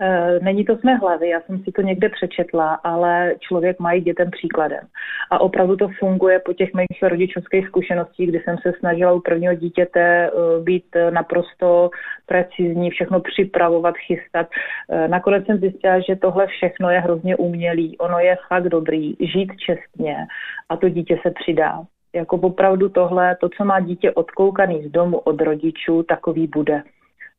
Eh, 0.00 0.38
není 0.42 0.64
to 0.64 0.76
z 0.76 0.82
mé 0.82 0.94
hlavy, 0.94 1.28
já 1.28 1.40
jsem 1.40 1.58
si 1.58 1.72
to 1.72 1.82
někde 1.82 2.08
přečetla, 2.08 2.74
ale 2.74 3.34
člověk 3.40 3.78
má 3.78 3.92
jít 3.92 4.04
dětem 4.04 4.30
příkladem. 4.30 4.86
A 5.30 5.40
opravdu 5.40 5.76
to 5.76 5.88
funguje 5.98 6.38
po 6.38 6.52
těch 6.52 6.74
mých 6.74 7.02
rodičovských 7.02 7.66
zkušenostích, 7.66 8.28
kdy 8.28 8.40
jsem 8.40 8.56
se 8.62 8.72
snažila 8.78 9.12
u 9.12 9.20
prvního 9.20 9.54
dítěte 9.54 10.00
eh, 10.00 10.30
být 10.62 10.84
naprosto 11.10 11.90
precizní, 12.26 12.90
všechno 12.90 13.20
připravovat, 13.20 13.94
chystat. 13.96 14.46
Eh, 14.90 15.08
nakonec 15.08 15.46
jsem 15.46 15.58
zjistila, 15.58 16.00
že 16.00 16.16
tohle 16.16 16.46
všechno 16.46 16.90
je 16.90 17.00
hrozně 17.00 17.36
umělý. 17.36 17.98
Ono 17.98 18.18
je 18.18 18.36
fakt 18.48 18.68
dobrý, 18.68 19.16
žít 19.20 19.52
čestně 19.66 20.26
a 20.68 20.76
to 20.76 20.88
dítě 20.88 21.18
se 21.22 21.30
přidá. 21.30 21.82
Jako 22.12 22.36
opravdu 22.36 22.88
tohle, 22.88 23.36
to, 23.40 23.48
co 23.48 23.64
má 23.64 23.80
dítě 23.80 24.12
odkoukaný 24.12 24.88
z 24.88 24.90
domu 24.90 25.18
od 25.18 25.40
rodičů, 25.40 26.02
takový 26.02 26.46
bude. 26.46 26.82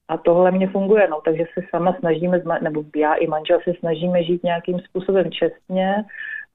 A 0.09 0.17
tohle 0.17 0.51
mě 0.51 0.67
funguje, 0.67 1.07
no, 1.07 1.21
takže 1.25 1.43
se 1.53 1.65
sama 1.69 1.95
snažíme, 1.99 2.41
nebo 2.61 2.83
já 2.95 3.13
i 3.13 3.27
manžel 3.27 3.59
se 3.63 3.73
snažíme 3.79 4.23
žít 4.23 4.43
nějakým 4.43 4.79
způsobem 4.79 5.31
čestně 5.31 5.95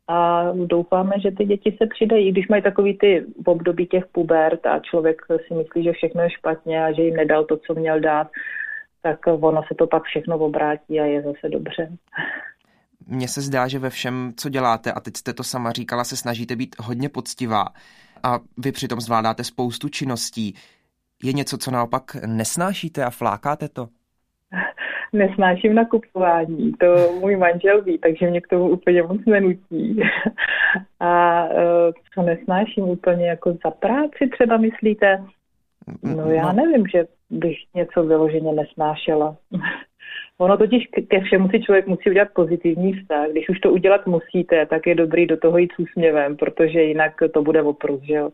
a 0.09 0.51
doufáme, 0.53 1.13
že 1.21 1.31
ty 1.31 1.45
děti 1.45 1.77
se 1.83 1.87
přidají, 1.87 2.33
když 2.33 2.49
mají 2.49 2.63
takový 2.63 2.99
ty 2.99 3.25
v 3.47 3.49
období 3.49 3.87
těch 3.87 4.07
pubert 4.13 4.67
a 4.67 4.79
člověk 4.79 5.17
si 5.47 5.55
myslí, 5.55 5.85
že 5.85 5.93
všechno 5.93 6.23
je 6.23 6.31
špatně 6.31 6.85
a 6.85 6.93
že 6.93 7.03
jim 7.03 7.17
nedal 7.17 7.45
to, 7.45 7.57
co 7.57 7.75
měl 7.75 8.01
dát, 8.01 8.29
tak 9.03 9.19
ono 9.27 9.63
se 9.63 9.75
to 9.79 9.87
pak 9.87 10.03
všechno 10.03 10.39
obrátí 10.39 11.01
a 11.01 11.05
je 11.05 11.23
zase 11.23 11.49
dobře. 11.49 11.93
Mně 13.07 13.29
se 13.29 13.41
zdá, 13.41 13.69
že 13.69 13.79
ve 13.79 13.91
všem, 13.91 14.33
co 14.37 14.49
děláte, 14.49 14.93
a 14.93 15.01
teď 15.01 15.17
jste 15.17 15.33
to 15.33 15.45
sama 15.45 15.73
říkala, 15.73 16.05
se 16.05 16.17
snažíte 16.17 16.57
být 16.57 16.77
hodně 16.79 17.09
poctivá 17.09 17.65
a 18.23 18.39
vy 18.59 18.73
přitom 18.73 19.01
zvládáte 19.01 19.45
spoustu 19.45 19.89
činností. 19.89 20.55
Je 21.25 21.33
něco, 21.33 21.59
co 21.59 21.71
naopak 21.71 22.03
nesnášíte 22.27 23.05
a 23.05 23.11
flákáte 23.11 23.69
to? 23.69 23.89
Nesnáším 25.13 25.75
nakupování, 25.75 26.73
to 26.73 27.13
můj 27.21 27.37
manžel 27.37 27.83
ví, 27.83 27.99
takže 27.99 28.31
mě 28.31 28.41
k 28.41 28.49
tomu 28.49 28.69
úplně 28.69 29.03
moc 29.03 29.21
nenutí. 29.27 30.01
A 31.01 31.45
e, 31.45 31.57
co 32.15 32.23
nesnáším 32.23 32.85
úplně 32.85 33.29
jako 33.29 33.57
za 33.65 33.71
práci 33.71 34.29
třeba 34.33 34.57
myslíte? 34.57 35.25
No 36.03 36.31
já 36.31 36.53
no. 36.53 36.53
nevím, 36.53 36.87
že 36.95 37.05
bych 37.31 37.57
něco 37.75 38.03
vyloženě 38.03 38.53
nesnášela. 38.53 39.37
Ono 40.39 40.57
totiž 40.57 40.89
ke 41.09 41.21
všemu 41.21 41.49
si 41.49 41.61
člověk 41.61 41.87
musí 41.87 42.11
udělat 42.11 42.29
pozitivní 42.35 42.93
vztah. 42.93 43.31
Když 43.31 43.49
už 43.49 43.61
to 43.61 43.73
udělat 43.73 44.07
musíte, 44.07 44.67
tak 44.67 44.87
je 44.87 44.95
dobrý 44.95 45.27
do 45.27 45.37
toho 45.37 45.59
jít 45.59 45.73
s 45.73 45.79
úsměvem, 45.79 46.37
protože 46.37 46.83
jinak 46.83 47.13
to 47.35 47.43
bude 47.43 47.63
oprus, 47.63 48.03
že 48.03 48.15
jo. 48.15 48.31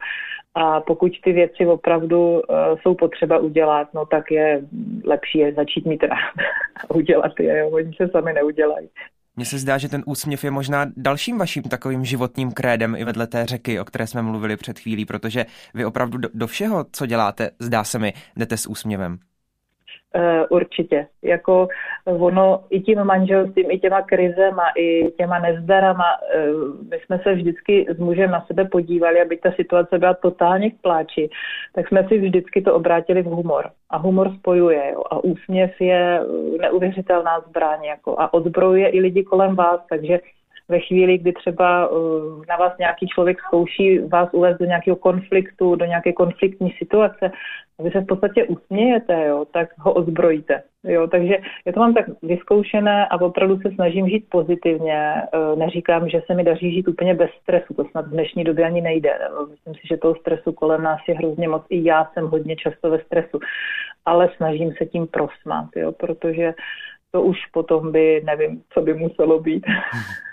A 0.55 0.81
pokud 0.81 1.13
ty 1.25 1.33
věci 1.33 1.67
opravdu 1.67 2.31
uh, 2.31 2.41
jsou 2.83 2.95
potřeba 2.95 3.39
udělat, 3.39 3.89
no 3.95 4.07
tak 4.07 4.31
je 4.31 4.63
lepší 5.05 5.39
je 5.39 5.53
začít 5.53 5.87
mít 5.87 6.03
rád 6.03 6.35
a 6.91 6.95
udělat 6.95 7.33
je, 7.41 7.59
jo. 7.59 7.71
Oni 7.71 7.93
se 7.97 8.09
sami 8.09 8.33
neudělají. 8.33 8.89
Mně 9.37 9.45
se 9.45 9.59
zdá, 9.59 9.79
že 9.79 9.89
ten 9.89 10.03
úsměv 10.07 10.45
je 10.45 10.51
možná 10.51 10.87
dalším 10.97 11.39
vaším 11.39 11.63
takovým 11.63 12.05
životním 12.05 12.53
krédem 12.53 12.97
i 12.97 13.05
vedle 13.05 13.27
té 13.27 13.47
řeky, 13.47 13.81
o 13.81 13.85
které 13.85 14.07
jsme 14.07 14.23
mluvili 14.23 14.57
před 14.57 14.79
chvílí, 14.79 15.05
protože 15.05 15.47
vy 15.75 15.85
opravdu 15.85 16.19
do, 16.19 16.29
do 16.35 16.47
všeho, 16.47 16.85
co 16.93 17.07
děláte, 17.07 17.51
zdá 17.59 17.85
se 17.85 17.99
mi, 17.99 18.13
jdete 18.37 18.57
s 18.57 18.67
úsměvem. 18.67 19.19
Uh, 20.15 20.47
určitě. 20.51 21.07
Jako 21.23 21.69
ono 22.07 22.65
i 22.71 22.81
tím 22.81 23.05
manželstvím, 23.05 23.71
i 23.71 23.79
těma 23.79 24.03
krizema, 24.03 24.63
i 24.77 25.11
těma 25.11 25.39
nezdarama, 25.39 26.05
uh, 26.19 26.89
my 26.91 26.99
jsme 26.99 27.19
se 27.19 27.35
vždycky 27.35 27.87
s 27.91 27.99
mužem 27.99 28.31
na 28.31 28.41
sebe 28.47 28.65
podívali, 28.65 29.23
aby 29.23 29.37
ta 29.37 29.53
situace 29.53 29.99
byla 29.99 30.15
totálně 30.15 30.71
k 30.71 30.81
pláči, 30.81 31.31
tak 31.75 31.89
jsme 31.89 32.09
si 32.09 32.19
vždycky 32.19 32.63
to 32.63 32.75
obrátili 32.75 33.23
v 33.23 33.27
humor. 33.27 33.71
A 33.91 33.99
humor 33.99 34.33
spojuje. 34.39 34.91
Jo. 34.93 35.03
A 35.11 35.25
úsměv 35.25 35.81
je 35.81 36.21
neuvěřitelná 36.61 37.41
zbraň. 37.41 37.85
Jako, 37.85 38.21
a 38.21 38.35
odzbrojuje 38.35 38.89
i 38.89 39.01
lidi 39.01 39.23
kolem 39.23 39.57
vás, 39.57 39.81
takže 39.89 40.19
ve 40.71 40.81
chvíli, 40.81 41.19
kdy 41.19 41.33
třeba 41.33 41.89
uh, 41.89 42.45
na 42.49 42.57
vás 42.57 42.73
nějaký 42.79 43.07
člověk 43.07 43.39
zkouší 43.41 43.99
vás 43.99 44.29
uvést 44.33 44.59
do 44.59 44.65
nějakého 44.65 44.97
konfliktu, 44.97 45.75
do 45.75 45.85
nějaké 45.85 46.13
konfliktní 46.13 46.75
situace, 46.79 47.31
a 47.79 47.83
vy 47.83 47.91
se 47.91 48.01
v 48.01 48.07
podstatě 48.07 48.45
usmějete, 48.45 49.27
jo, 49.27 49.45
tak 49.53 49.69
ho 49.79 49.93
ozbrojíte. 49.93 50.63
Jo, 50.85 51.07
takže 51.07 51.39
já 51.67 51.73
to 51.73 51.81
mám 51.81 51.95
tak 51.95 52.07
vyzkoušené 52.23 53.07
a 53.09 53.21
opravdu 53.21 53.59
se 53.61 53.71
snažím 53.75 54.09
žít 54.09 54.25
pozitivně. 54.31 55.15
Uh, 55.35 55.59
neříkám, 55.59 56.09
že 56.09 56.23
se 56.27 56.35
mi 56.35 56.45
daří 56.45 56.75
žít 56.75 56.89
úplně 56.89 57.15
bez 57.15 57.31
stresu, 57.43 57.75
to 57.75 57.85
snad 57.85 58.07
v 58.07 58.11
dnešní 58.11 58.45
době 58.45 58.67
ani 58.67 58.81
nejde. 58.81 59.19
Myslím 59.51 59.75
si, 59.75 59.81
že 59.91 59.97
toho 59.97 60.15
stresu 60.15 60.53
kolem 60.53 60.83
nás 60.83 61.01
je 61.09 61.15
hrozně 61.15 61.49
moc. 61.49 61.63
I 61.71 61.85
já 61.85 62.05
jsem 62.05 62.27
hodně 62.27 62.57
často 62.57 62.91
ve 62.91 62.99
stresu, 62.99 63.39
ale 64.05 64.29
snažím 64.37 64.73
se 64.79 64.87
tím 64.87 65.07
prosmát, 65.07 65.69
jo, 65.77 65.93
protože 65.93 66.55
to 67.11 67.23
už 67.23 67.37
potom 67.53 67.93
by, 67.93 68.23
nevím, 68.25 68.63
co 68.73 68.81
by 68.81 68.95
muselo 68.95 69.41
být. 69.41 69.67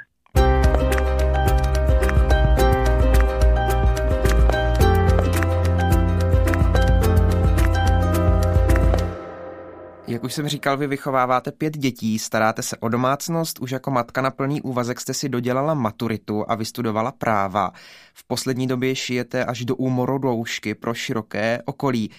Jak 10.08 10.24
už 10.24 10.34
jsem 10.34 10.48
říkal, 10.48 10.78
vy 10.78 10.88
vychováváte 10.88 11.52
pět 11.52 11.78
dětí, 11.78 12.20
staráte 12.20 12.62
se 12.62 12.78
o 12.78 12.90
domácnost, 12.90 13.60
už 13.60 13.72
jako 13.72 13.92
matka 13.92 14.22
na 14.22 14.32
plný 14.32 14.62
úvazek 14.62 15.00
jste 15.00 15.14
si 15.14 15.30
dodělala 15.30 15.74
maturitu 15.74 16.46
a 16.52 16.56
vystudovala 16.56 17.12
práva. 17.12 17.72
V 18.14 18.28
poslední 18.28 18.68
době 18.68 18.96
šijete 18.96 19.46
až 19.46 19.66
do 19.66 19.76
úmoru 19.76 20.18
doušky 20.18 20.76
pro 20.76 20.94
široké 20.94 21.62
okolí. 21.66 22.12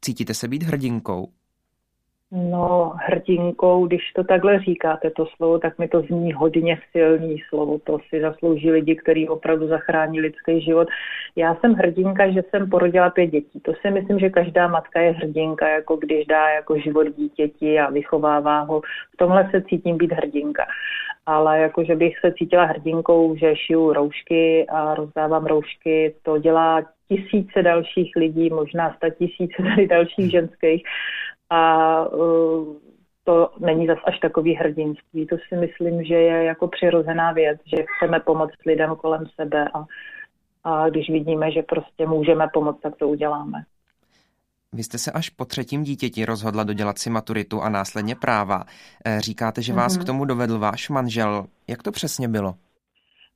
Cítíte 0.00 0.34
se 0.34 0.48
být 0.48 0.62
hrdinkou? 0.62 1.32
No, 2.36 2.92
hrdinkou, 2.96 3.86
když 3.86 4.12
to 4.12 4.24
takhle 4.24 4.60
říkáte, 4.60 5.10
to 5.10 5.26
slovo, 5.36 5.58
tak 5.58 5.78
mi 5.78 5.88
to 5.88 6.00
zní 6.00 6.32
hodně 6.32 6.78
silný 6.92 7.38
slovo. 7.48 7.78
To 7.78 7.98
si 8.08 8.20
zaslouží 8.20 8.70
lidi, 8.70 8.96
kteří 8.96 9.28
opravdu 9.28 9.68
zachrání 9.68 10.20
lidský 10.20 10.60
život. 10.60 10.88
Já 11.36 11.54
jsem 11.54 11.74
hrdinka, 11.74 12.30
že 12.30 12.42
jsem 12.42 12.70
porodila 12.70 13.10
pět 13.10 13.26
dětí. 13.26 13.60
To 13.60 13.72
si 13.80 13.90
myslím, 13.90 14.18
že 14.18 14.30
každá 14.30 14.68
matka 14.68 15.00
je 15.00 15.12
hrdinka, 15.12 15.68
jako 15.68 15.96
když 15.96 16.26
dá 16.26 16.48
jako 16.48 16.78
život 16.78 17.06
dítěti 17.16 17.80
a 17.80 17.90
vychovává 17.90 18.60
ho. 18.60 18.80
V 19.14 19.16
tomhle 19.16 19.48
se 19.50 19.62
cítím 19.62 19.96
být 19.96 20.12
hrdinka. 20.12 20.66
Ale 21.26 21.58
jako, 21.60 21.84
že 21.84 21.96
bych 21.96 22.18
se 22.18 22.32
cítila 22.32 22.64
hrdinkou, 22.64 23.36
že 23.36 23.56
šiju 23.56 23.92
roušky 23.92 24.66
a 24.68 24.94
rozdávám 24.94 25.46
roušky, 25.46 26.14
to 26.22 26.38
dělá 26.38 26.82
tisíce 27.08 27.62
dalších 27.62 28.12
lidí, 28.16 28.50
možná 28.50 28.94
sta 28.96 29.10
tisíce 29.10 29.62
tady 29.62 29.86
dalších 29.86 30.30
ženských 30.30 30.84
a 31.50 32.00
uh, 32.06 32.76
to 33.24 33.50
není 33.58 33.86
zas 33.86 33.98
až 34.04 34.18
takový 34.18 34.54
hrdinství. 34.54 35.26
To 35.26 35.36
si 35.48 35.56
myslím, 35.56 36.04
že 36.04 36.14
je 36.14 36.44
jako 36.44 36.68
přirozená 36.68 37.32
věc, 37.32 37.60
že 37.66 37.84
chceme 37.96 38.20
pomoct 38.20 38.64
lidem 38.66 38.96
kolem 38.96 39.24
sebe 39.40 39.68
a, 39.74 39.84
a 40.64 40.88
když 40.88 41.10
vidíme, 41.10 41.50
že 41.50 41.62
prostě 41.62 42.06
můžeme 42.06 42.48
pomoct, 42.52 42.80
tak 42.80 42.96
to 42.96 43.08
uděláme. 43.08 43.64
Vy 44.72 44.82
jste 44.82 44.98
se 44.98 45.12
až 45.12 45.30
po 45.30 45.44
třetím 45.44 45.82
dítěti 45.82 46.24
rozhodla 46.24 46.64
dodělat 46.64 46.98
si 46.98 47.10
maturitu 47.10 47.62
a 47.62 47.68
následně 47.68 48.14
práva. 48.14 48.64
Eh, 49.06 49.20
říkáte, 49.20 49.62
že 49.62 49.72
vás 49.72 49.92
mm-hmm. 49.92 50.02
k 50.02 50.06
tomu 50.06 50.24
dovedl 50.24 50.58
váš 50.58 50.88
manžel. 50.88 51.46
Jak 51.68 51.82
to 51.82 51.90
přesně 51.92 52.28
bylo? 52.28 52.54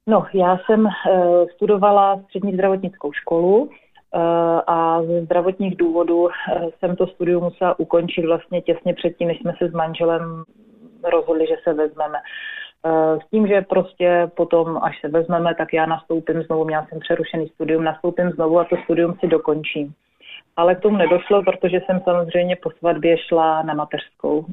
No, 0.07 0.27
já 0.35 0.59
jsem 0.67 0.85
uh, 0.85 0.91
studovala 1.55 2.21
střední 2.25 2.53
zdravotnickou 2.53 3.13
školu, 3.13 3.71
Eh, 3.71 3.88
a 4.67 5.03
ze 5.03 5.23
zdravotních 5.23 5.77
důvodů 5.77 6.29
eh, 6.29 6.67
jsem 6.79 6.97
to 6.97 7.07
studium 7.07 7.45
musela 7.45 7.79
ukončit 7.79 8.27
vlastně 8.27 8.63
těsně 8.63 8.95
předtím, 8.95 9.29
než 9.29 9.39
jsme 9.39 9.53
se 9.59 9.69
s 9.69 9.73
manželem 9.73 10.45
rozhodli, 11.13 11.47
že 11.47 11.57
se 11.65 11.75
vezmeme. 11.75 12.19
Eh, 12.87 13.19
s 13.27 13.31
tím, 13.31 13.47
že 13.47 13.63
prostě 13.63 14.31
potom, 14.37 14.79
až 14.83 15.01
se 15.01 15.09
vezmeme, 15.09 15.55
tak 15.55 15.73
já 15.73 15.87
nastoupím 15.87 16.43
znovu, 16.43 16.65
měla 16.65 16.87
jsem 16.87 17.01
přerušený 17.01 17.49
studium, 17.49 17.85
nastoupím 17.85 18.31
znovu 18.31 18.59
a 18.59 18.65
to 18.65 18.77
studium 18.85 19.15
si 19.21 19.27
dokončím 19.27 19.95
ale 20.59 20.75
k 20.75 20.81
tomu 20.81 20.97
nedošlo, 20.97 21.43
protože 21.43 21.81
jsem 21.87 22.01
samozřejmě 22.05 22.57
po 22.57 22.71
svatbě 22.71 23.19
šla 23.19 23.63
na 23.63 23.75
mateřskou. 23.75 24.45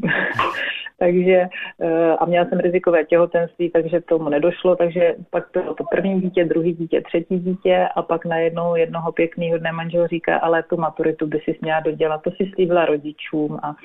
takže 1.00 1.48
eh, 1.82 2.12
a 2.20 2.26
měla 2.26 2.46
jsem 2.46 2.60
rizikové 2.60 3.06
těhotenství, 3.06 3.70
takže 3.70 4.02
k 4.02 4.06
tomu 4.06 4.30
nedošlo, 4.30 4.76
takže 4.76 5.16
pak 5.30 5.44
bylo 5.54 5.74
to 5.74 5.84
první 5.84 6.22
dítě, 6.22 6.46
druhý 6.46 6.74
dítě, 6.74 7.02
třetí 7.02 7.40
dítě 7.40 7.88
a 7.96 8.02
pak 8.02 8.26
najednou 8.26 8.76
jednoho 8.76 9.12
pěkného 9.12 9.58
dne 9.58 9.72
manžel 9.72 10.08
říká, 10.08 10.38
ale 10.38 10.64
tu 10.64 10.78
maturitu 10.78 11.28
by 11.28 11.40
si 11.40 11.58
měla 11.62 11.80
dodělat, 11.80 12.22
to 12.22 12.32
si 12.32 12.52
slíbila 12.54 12.86
rodičům 12.86 13.60
a, 13.64 13.76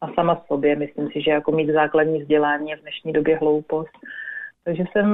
a 0.00 0.12
sama 0.14 0.42
sobě. 0.46 0.76
Myslím 0.76 1.08
si, 1.10 1.22
že 1.22 1.30
jako 1.30 1.52
mít 1.52 1.72
základní 1.72 2.22
vzdělání 2.22 2.70
je 2.70 2.76
v 2.76 2.80
dnešní 2.80 3.12
době 3.12 3.36
hloupost. 3.36 3.92
Takže 4.66 4.84
jsem 4.92 5.08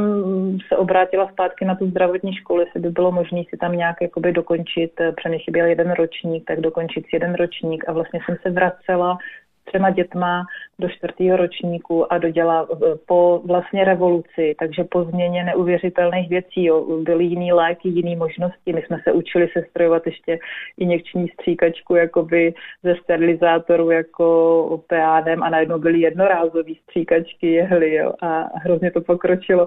se 0.69 0.77
obrátila 0.77 1.29
zpátky 1.29 1.65
na 1.65 1.75
tu 1.75 1.87
zdravotní 1.87 2.35
školu, 2.35 2.61
jestli 2.61 2.81
by 2.81 2.91
bylo 2.91 3.13
možné 3.13 3.43
si 3.51 3.57
tam 3.57 3.77
nějak 3.77 3.97
jakoby 4.03 4.33
dokončit, 4.33 5.01
eh, 5.01 5.13
protože 5.13 5.39
chyběl 5.39 5.67
jeden 5.67 5.93
ročník, 5.93 6.45
tak 6.47 6.61
dokončit 6.61 7.05
jeden 7.13 7.35
ročník 7.35 7.85
a 7.89 7.93
vlastně 7.93 8.21
jsem 8.25 8.37
se 8.43 8.51
vracela 8.51 9.19
třema 9.65 9.91
dětma 9.91 10.45
do 10.79 10.89
čtvrtého 10.89 11.37
ročníku 11.37 12.13
a 12.13 12.19
dodělá 12.19 12.67
eh, 12.73 12.77
po 13.07 13.43
vlastně 13.45 13.85
revoluci, 13.85 14.55
takže 14.59 14.85
po 14.85 15.05
změně 15.05 15.45
neuvěřitelných 15.45 16.29
věcí. 16.29 16.65
Jo. 16.65 17.03
Byly 17.03 17.25
jiný 17.25 17.53
léky, 17.53 17.89
jiné 17.89 18.17
možnosti. 18.17 18.73
My 18.73 18.83
jsme 18.83 19.01
se 19.05 19.13
učili 19.13 19.49
sestrojovat 19.53 20.07
ještě 20.07 20.39
injekční 20.79 21.29
stříkačku 21.29 21.95
jakoby 21.95 22.55
ze 22.83 22.95
sterilizátoru 23.03 23.91
jako 23.91 24.83
PADem 24.89 25.43
a 25.43 25.51
najednou 25.51 25.79
byly 25.79 26.01
jednorázové 26.01 26.73
stříkačky 26.83 27.53
jehly 27.53 27.95
jo. 27.95 28.13
a 28.23 28.49
hrozně 28.55 28.91
to 28.91 29.01
pokročilo. 29.01 29.67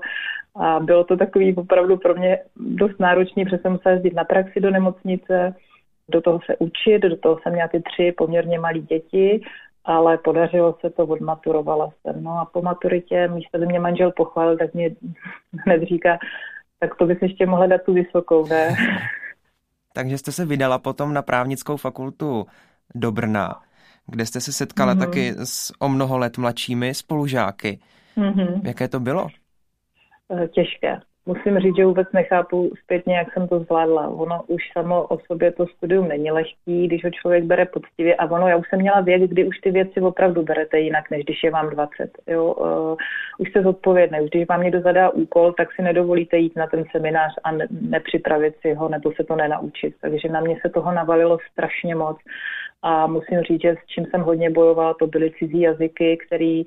A 0.56 0.80
bylo 0.80 1.04
to 1.04 1.18
takový 1.18 1.56
opravdu 1.56 1.98
pro 1.98 2.16
mě 2.16 2.40
dost 2.56 3.00
náročný, 3.00 3.44
protože 3.44 3.58
jsem 3.58 3.72
musela 3.72 3.94
jezdit 3.94 4.14
na 4.14 4.24
praxi 4.24 4.60
do 4.60 4.72
nemocnice, 4.72 5.56
do 6.10 6.22
toho 6.22 6.40
se 6.46 6.56
učit, 6.60 7.00
do 7.00 7.18
toho 7.18 7.40
jsem 7.40 7.54
měla 7.54 7.68
ty 7.68 7.82
tři 7.82 8.14
poměrně 8.18 8.60
malé 8.60 8.80
děti 8.80 9.42
ale 9.86 10.18
podařilo 10.18 10.78
se 10.82 10.90
to, 10.90 11.04
odmaturovala 11.04 11.90
jsem. 12.02 12.24
No 12.24 12.32
a 12.32 12.46
po 12.46 12.62
maturitě 12.62 13.28
místo, 13.28 13.58
by 13.58 13.66
mě 13.66 13.80
manžel 13.80 14.12
pochválil, 14.12 14.58
tak 14.58 14.74
mě 14.74 14.90
hned 15.66 15.84
říká, 15.84 16.18
tak 16.80 16.96
to 16.96 17.06
bys 17.06 17.18
ještě 17.22 17.46
mohla 17.46 17.68
dát 17.68 17.82
tu 17.86 17.94
vysokou, 17.94 18.48
ne? 18.48 18.76
Takže 19.94 20.18
jste 20.18 20.32
se 20.32 20.46
vydala 20.46 20.80
potom 20.80 21.14
na 21.14 21.22
právnickou 21.22 21.78
fakultu 21.78 22.46
do 22.96 23.12
Brna, 23.12 23.62
kde 24.08 24.26
jste 24.26 24.42
se 24.42 24.54
setkala 24.54 24.96
mm-hmm. 24.96 25.00
taky 25.00 25.34
s 25.44 25.74
o 25.80 25.90
mnoho 25.90 26.18
let 26.18 26.38
mladšími 26.38 26.94
spolužáky. 26.94 27.80
Mm-hmm. 28.18 28.62
Jaké 28.64 28.88
to 28.88 29.00
bylo? 29.00 29.28
Eh, 30.32 30.48
těžké. 30.48 31.00
Musím 31.26 31.60
říct, 31.60 31.76
že 31.76 31.86
vůbec 31.86 32.08
nechápu 32.14 32.72
zpětně, 32.84 33.18
jak 33.18 33.34
jsem 33.34 33.48
to 33.48 33.60
zvládla. 33.60 34.08
Ono 34.08 34.44
už 34.48 34.62
samo 34.74 35.04
o 35.04 35.20
sobě 35.20 35.52
to 35.52 35.68
studium 35.68 36.08
není 36.08 36.32
lehký, 36.32 36.88
když 36.88 37.04
ho 37.04 37.10
člověk 37.10 37.44
bere 37.44 37.66
poctivě 37.66 38.16
a 38.16 38.32
ono, 38.32 38.48
já 38.48 38.56
už 38.56 38.70
jsem 38.70 38.80
měla 38.80 39.02
věk, 39.02 39.22
kdy 39.22 39.46
už 39.46 39.60
ty 39.60 39.72
věci 39.72 40.02
opravdu 40.02 40.44
berete 40.44 40.80
jinak, 40.80 41.12
než 41.12 41.24
když 41.24 41.44
je 41.44 41.52
vám 41.52 41.70
20. 41.70 42.12
Jo? 42.28 42.54
Uh, 42.54 42.96
už 43.38 43.50
jste 43.50 43.62
zodpovědný, 43.62 44.22
už 44.22 44.30
když 44.30 44.48
vám 44.48 44.62
někdo 44.64 44.82
zadá 44.82 45.10
úkol, 45.10 45.54
tak 45.54 45.74
si 45.76 45.82
nedovolíte 45.82 46.38
jít 46.38 46.56
na 46.56 46.68
ten 46.68 46.84
seminář 46.92 47.34
a 47.44 47.52
ne, 47.52 47.68
nepřipravit 47.82 48.56
si 48.62 48.74
ho, 48.74 48.90
nebo 48.90 49.12
se 49.12 49.24
to 49.24 49.36
nenaučit. 49.36 49.96
Takže 50.02 50.30
na 50.30 50.40
mě 50.40 50.58
se 50.62 50.70
toho 50.70 50.92
navalilo 50.92 51.38
strašně 51.52 51.96
moc. 51.96 52.18
A 52.82 53.08
musím 53.08 53.42
říct, 53.42 53.62
že 53.62 53.76
s 53.84 53.88
čím 53.88 54.06
jsem 54.06 54.22
hodně 54.22 54.50
bojovala, 54.50 54.94
to 54.94 55.08
byly 55.08 55.32
cizí 55.40 55.62
jazyky, 55.62 56.18
který 56.28 56.66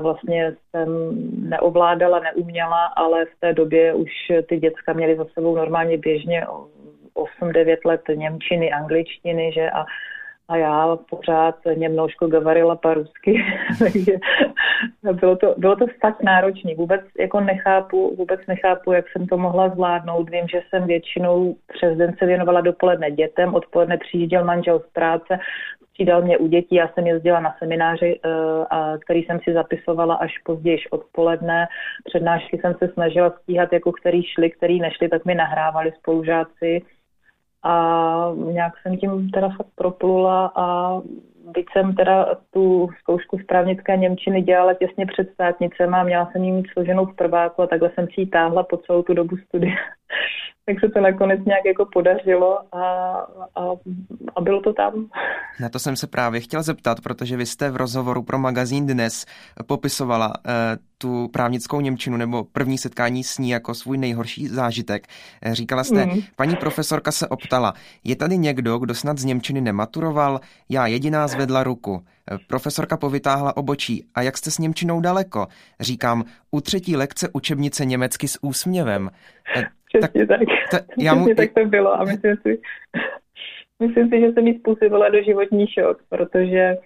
vlastně 0.00 0.54
jsem 0.70 0.88
neovládala, 1.48 2.20
neuměla, 2.20 2.86
ale 2.86 3.24
v 3.24 3.40
té 3.40 3.52
době 3.52 3.94
už 3.94 4.10
ty 4.48 4.56
děcka 4.56 4.92
měly 4.92 5.16
za 5.16 5.24
sebou 5.24 5.56
normálně 5.56 5.98
běžně 5.98 6.46
8-9 7.42 7.76
let 7.84 8.00
Němčiny, 8.14 8.72
angličtiny, 8.72 9.52
že 9.54 9.70
a 9.70 9.84
a 10.48 10.56
já 10.56 10.96
pořád 11.10 11.54
němnožko 11.76 12.26
gavarila 12.26 12.76
po 12.76 12.94
rusky, 12.94 13.44
bylo 15.12 15.36
to, 15.36 15.54
bylo 15.58 15.76
to 15.76 15.86
fakt 16.00 16.22
náročné. 16.22 16.74
Vůbec 16.74 17.00
jako 17.18 17.40
nechápu, 17.40 18.16
vůbec 18.16 18.40
nechápu, 18.48 18.92
jak 18.92 19.04
jsem 19.08 19.26
to 19.26 19.38
mohla 19.38 19.68
zvládnout. 19.68 20.30
Vím, 20.30 20.48
že 20.48 20.62
jsem 20.68 20.86
většinou 20.86 21.56
přes 21.74 21.96
den 21.98 22.14
se 22.18 22.26
věnovala 22.26 22.60
dopoledne 22.60 23.10
dětem, 23.10 23.54
odpoledne 23.54 23.98
přijížděl 23.98 24.44
manžel 24.44 24.80
z 24.80 24.92
práce, 24.92 25.38
střídal 25.94 26.22
mě 26.22 26.38
u 26.38 26.46
dětí, 26.46 26.74
já 26.74 26.88
jsem 26.88 27.06
jezdila 27.06 27.40
na 27.40 27.54
semináři, 27.58 28.20
eh, 28.24 28.98
který 28.98 29.22
jsem 29.22 29.38
si 29.44 29.52
zapisovala 29.52 30.14
až 30.14 30.38
později 30.38 30.78
odpoledne. 30.90 31.68
Přednášky 32.04 32.58
jsem 32.58 32.74
se 32.74 32.88
snažila 32.88 33.30
stíhat, 33.30 33.72
jako 33.72 33.92
který 33.92 34.22
šli, 34.22 34.50
který 34.50 34.80
nešli, 34.80 35.08
tak 35.08 35.24
mi 35.24 35.34
nahrávali 35.34 35.92
spolužáci 35.98 36.82
a 37.62 38.32
nějak 38.52 38.72
jsem 38.82 38.96
tím 38.96 39.30
teda 39.30 39.48
fakt 39.48 39.70
proplula 39.74 40.52
a 40.54 41.00
byť 41.54 41.66
jsem 41.72 41.94
teda 41.94 42.34
tu 42.50 42.88
zkoušku 43.00 43.38
z 43.38 43.44
právnické 43.44 43.96
Němčiny 43.96 44.42
dělala 44.42 44.74
těsně 44.74 45.06
před 45.06 45.30
státnicem 45.30 45.94
a 45.94 46.02
měla 46.02 46.30
jsem 46.32 46.44
ji 46.44 46.52
mít 46.52 46.66
složenou 46.72 47.06
v 47.06 47.16
prváku 47.16 47.62
a 47.62 47.66
takhle 47.66 47.90
jsem 47.94 48.06
si 48.06 48.20
ji 48.20 48.26
táhla 48.26 48.62
po 48.62 48.76
celou 48.76 49.02
tu 49.02 49.14
dobu 49.14 49.36
studia. 49.36 49.74
tak 50.66 50.80
se 50.80 50.88
to 50.88 51.00
nakonec 51.00 51.40
nějak 51.44 51.64
jako 51.64 51.86
podařilo 51.92 52.74
a, 52.76 53.12
a, 53.56 53.62
a 54.36 54.40
bylo 54.40 54.60
to 54.60 54.72
tam. 54.72 54.92
Na 55.60 55.68
to 55.68 55.78
jsem 55.78 55.96
se 55.96 56.06
právě 56.06 56.40
chtěl 56.40 56.62
zeptat, 56.62 57.00
protože 57.00 57.36
vy 57.36 57.46
jste 57.46 57.70
v 57.70 57.76
rozhovoru 57.76 58.22
pro 58.22 58.38
magazín 58.38 58.86
Dnes 58.86 59.26
popisovala 59.66 60.28
uh, 60.28 60.52
tu 60.98 61.28
právnickou 61.28 61.80
Němčinu 61.80 62.16
nebo 62.16 62.44
první 62.44 62.78
setkání 62.78 63.24
s 63.24 63.38
ní 63.38 63.50
jako 63.50 63.74
svůj 63.74 63.98
nejhorší 63.98 64.48
zážitek. 64.48 65.06
Eh, 65.42 65.54
říkala 65.54 65.84
jste, 65.84 66.06
mm. 66.06 66.20
paní 66.36 66.56
profesorka 66.56 67.12
se 67.12 67.28
optala, 67.28 67.74
je 68.04 68.16
tady 68.16 68.38
někdo, 68.38 68.78
kdo 68.78 68.94
snad 68.94 69.18
z 69.18 69.24
Němčiny 69.24 69.60
nematuroval? 69.60 70.40
Já 70.68 70.86
jediná 70.86 71.28
zvedla 71.28 71.64
ruku. 71.64 72.04
Eh, 72.32 72.38
profesorka 72.46 72.96
povytáhla 72.96 73.56
obočí. 73.56 74.06
A 74.14 74.22
jak 74.22 74.38
jste 74.38 74.50
s 74.50 74.58
Němčinou 74.58 75.00
daleko? 75.00 75.46
Říkám, 75.80 76.24
u 76.50 76.60
třetí 76.60 76.96
lekce 76.96 77.28
učebnice 77.32 77.84
německy 77.84 78.28
s 78.28 78.38
úsměvem. 78.42 79.10
Přesně 79.98 80.26
tak. 80.26 80.38
tak. 80.38 80.48
Ta, 80.70 80.94
já 80.98 81.14
mu... 81.14 81.34
tak 81.34 81.52
to 81.52 81.64
bylo 81.64 81.94
a 81.94 82.04
myslím 82.04 82.36
si, 82.36 82.60
myslím 83.80 84.08
si, 84.08 84.20
že 84.20 84.32
se 84.32 84.40
mi 84.40 84.58
způsobila 84.58 85.08
do 85.08 85.22
životní 85.22 85.66
šok, 85.66 85.98
protože 86.08 86.76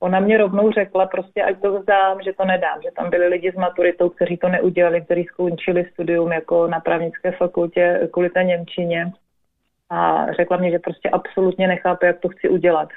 ona 0.00 0.20
mě 0.20 0.38
rovnou 0.38 0.72
řekla 0.72 1.06
prostě, 1.06 1.42
ať 1.42 1.60
to 1.60 1.78
vzdám, 1.78 2.22
že 2.22 2.32
to 2.32 2.44
nedám, 2.44 2.82
že 2.82 2.90
tam 2.96 3.10
byli 3.10 3.26
lidi 3.26 3.52
s 3.52 3.54
maturitou, 3.54 4.08
kteří 4.08 4.36
to 4.36 4.48
neudělali, 4.48 5.00
kteří 5.00 5.24
skončili 5.24 5.84
studium 5.92 6.32
jako 6.32 6.66
na 6.66 6.80
právnické 6.80 7.32
fakultě 7.32 8.08
kvůli 8.12 8.30
té 8.30 8.44
Němčině 8.44 9.12
a 9.90 10.26
řekla 10.32 10.56
mě, 10.56 10.70
že 10.70 10.78
prostě 10.78 11.10
absolutně 11.10 11.68
nechápe, 11.68 12.06
jak 12.06 12.20
to 12.20 12.28
chci 12.28 12.48
udělat. 12.48 12.88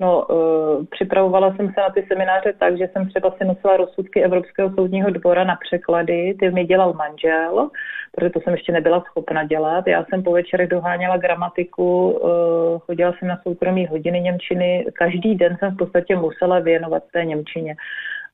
No, 0.00 0.26
uh, 0.26 0.84
připravovala 0.90 1.56
jsem 1.56 1.66
se 1.66 1.80
na 1.80 1.90
ty 1.90 2.06
semináře 2.12 2.54
tak, 2.58 2.78
že 2.78 2.88
jsem 2.92 3.08
třeba 3.08 3.30
si 3.30 3.44
nosila 3.44 3.76
rozsudky 3.76 4.22
Evropského 4.24 4.70
soudního 4.74 5.10
dvora 5.10 5.44
na 5.44 5.56
překlady, 5.56 6.36
ty 6.40 6.50
mi 6.50 6.64
dělal 6.64 6.92
manžel, 6.92 7.70
protože 8.12 8.30
to 8.30 8.40
jsem 8.40 8.52
ještě 8.52 8.72
nebyla 8.72 9.00
schopna 9.00 9.44
dělat. 9.44 9.86
Já 9.86 10.04
jsem 10.04 10.22
po 10.22 10.32
večerech 10.32 10.68
doháněla 10.68 11.16
gramatiku, 11.16 12.10
uh, 12.10 12.78
chodila 12.78 13.12
jsem 13.12 13.28
na 13.28 13.40
soukromí 13.42 13.86
hodiny 13.86 14.20
Němčiny, 14.20 14.86
každý 14.92 15.34
den 15.34 15.56
jsem 15.58 15.74
v 15.74 15.76
podstatě 15.76 16.16
musela 16.16 16.58
věnovat 16.58 17.02
té 17.12 17.24
Němčině 17.24 17.76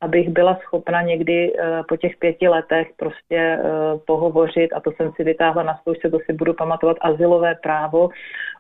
abych 0.03 0.29
byla 0.29 0.59
schopna 0.63 1.03
někdy 1.03 1.53
uh, 1.53 1.59
po 1.89 1.97
těch 1.97 2.17
pěti 2.17 2.49
letech 2.49 2.89
prostě 2.97 3.59
uh, 3.59 4.01
pohovořit, 4.07 4.73
a 4.73 4.81
to 4.81 4.93
jsem 4.93 5.13
si 5.17 5.25
vytáhla 5.25 5.63
na 5.63 5.75
zkoušce, 5.77 6.11
to 6.11 6.19
si 6.27 6.33
budu 6.33 6.55
pamatovat, 6.55 6.97
asilové 7.01 7.55
právo, 7.55 8.09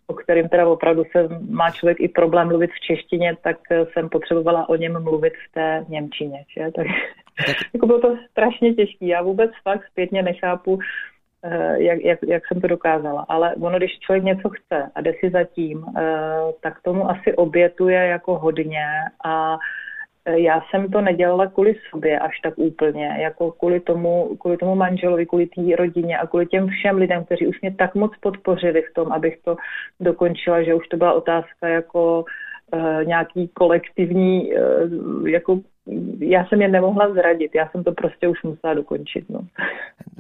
o 0.07 0.15
kterým 0.15 0.49
teda 0.49 0.69
opravdu 0.69 1.05
se 1.13 1.29
má 1.51 1.71
člověk 1.71 2.01
i 2.01 2.09
problém 2.09 2.49
mluvit 2.49 2.71
v 2.71 2.81
češtině, 2.81 3.37
tak 3.43 3.57
uh, 3.71 3.87
jsem 3.93 4.09
potřebovala 4.09 4.69
o 4.69 4.77
něm 4.77 5.03
mluvit 5.03 5.33
v 5.33 5.53
té 5.55 5.85
Němčině. 5.89 6.45
Že? 6.57 6.71
Tak, 7.37 7.47
tak... 7.47 7.57
jako 7.75 7.87
bylo 7.87 8.01
to 8.01 8.17
strašně 8.31 8.75
těžké. 8.75 9.07
Já 9.07 9.23
vůbec 9.23 9.51
fakt 9.63 9.87
zpětně 9.91 10.23
nechápu, 10.23 10.79
jak, 11.77 12.05
jak, 12.05 12.19
jak 12.29 12.43
jsem 12.47 12.61
to 12.61 12.67
dokázala. 12.67 13.27
Ale 13.29 13.55
ono, 13.55 13.79
když 13.79 13.99
člověk 13.99 14.25
něco 14.25 14.49
chce 14.49 14.91
a 14.95 15.01
jde 15.01 15.13
si 15.21 15.31
zatím, 15.31 15.85
tak 16.61 16.83
tomu 16.83 17.11
asi 17.11 17.35
obětuje 17.35 18.07
jako 18.07 18.39
hodně 18.39 18.85
a 19.25 19.57
Eh, 19.57 19.82
já 20.27 20.61
jsem 20.71 20.91
to 20.91 21.01
nedělala 21.01 21.47
kvůli 21.47 21.75
sobě 21.91 22.19
až 22.19 22.41
tak 22.41 22.55
úplně, 22.57 23.17
jako 23.21 23.53
kvůli 23.53 23.81
tomu, 23.81 24.37
kvůli 24.41 24.57
tomu 24.57 24.75
manželovi, 24.75 25.27
kvůli 25.27 25.47
té 25.47 25.77
rodině 25.77 26.19
a 26.19 26.27
kvůli 26.27 26.47
těm 26.47 26.69
všem 26.69 26.97
lidem, 26.97 27.25
kteří 27.25 27.47
už 27.47 27.61
mě 27.61 27.75
tak 27.75 27.95
moc 27.95 28.13
podpořili 28.21 28.83
v 28.83 28.95
tom, 28.95 29.13
abych 29.13 29.39
to 29.45 29.57
dokončila, 30.01 30.63
že 30.63 30.75
už 30.75 30.89
to 30.89 30.97
byla 30.97 31.13
otázka 31.13 31.69
jako 31.69 32.25
uh, 32.75 33.05
nějaký 33.05 33.49
kolektivní 33.49 34.53
uh, 34.53 35.29
jako 35.29 35.61
já 36.19 36.47
jsem 36.47 36.63
je 36.63 36.69
nemohla 36.69 37.13
zradit, 37.13 37.55
já 37.55 37.69
jsem 37.69 37.85
to 37.85 37.93
prostě 37.93 38.29
už 38.29 38.43
musela 38.43 38.75
dokončit. 38.75 39.31
No. 39.31 39.41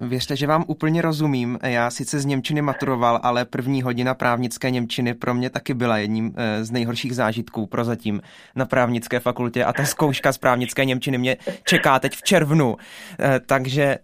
Věřte, 0.08 0.36
že 0.36 0.46
vám 0.46 0.64
úplně 0.68 1.02
rozumím. 1.02 1.58
Já 1.62 1.90
sice 1.90 2.20
z 2.20 2.24
Němčiny 2.24 2.62
maturoval, 2.62 3.20
ale 3.22 3.44
první 3.44 3.82
hodina 3.82 4.14
právnické 4.14 4.70
Němčiny 4.70 5.14
pro 5.14 5.34
mě 5.34 5.50
taky 5.50 5.74
byla 5.74 5.98
jedním 5.98 6.34
eh, 6.36 6.64
z 6.64 6.70
nejhorších 6.70 7.14
zážitků 7.14 7.66
prozatím 7.66 8.20
na 8.56 8.64
právnické 8.64 9.20
fakultě 9.20 9.64
a 9.64 9.72
ta 9.72 9.84
zkouška 9.84 10.32
z 10.32 10.38
právnické 10.38 10.84
Němčiny 10.84 11.18
mě 11.18 11.36
čeká 11.64 11.98
teď 11.98 12.12
v 12.12 12.22
červnu. 12.22 12.76
Eh, 13.20 13.40
takže 13.46 13.98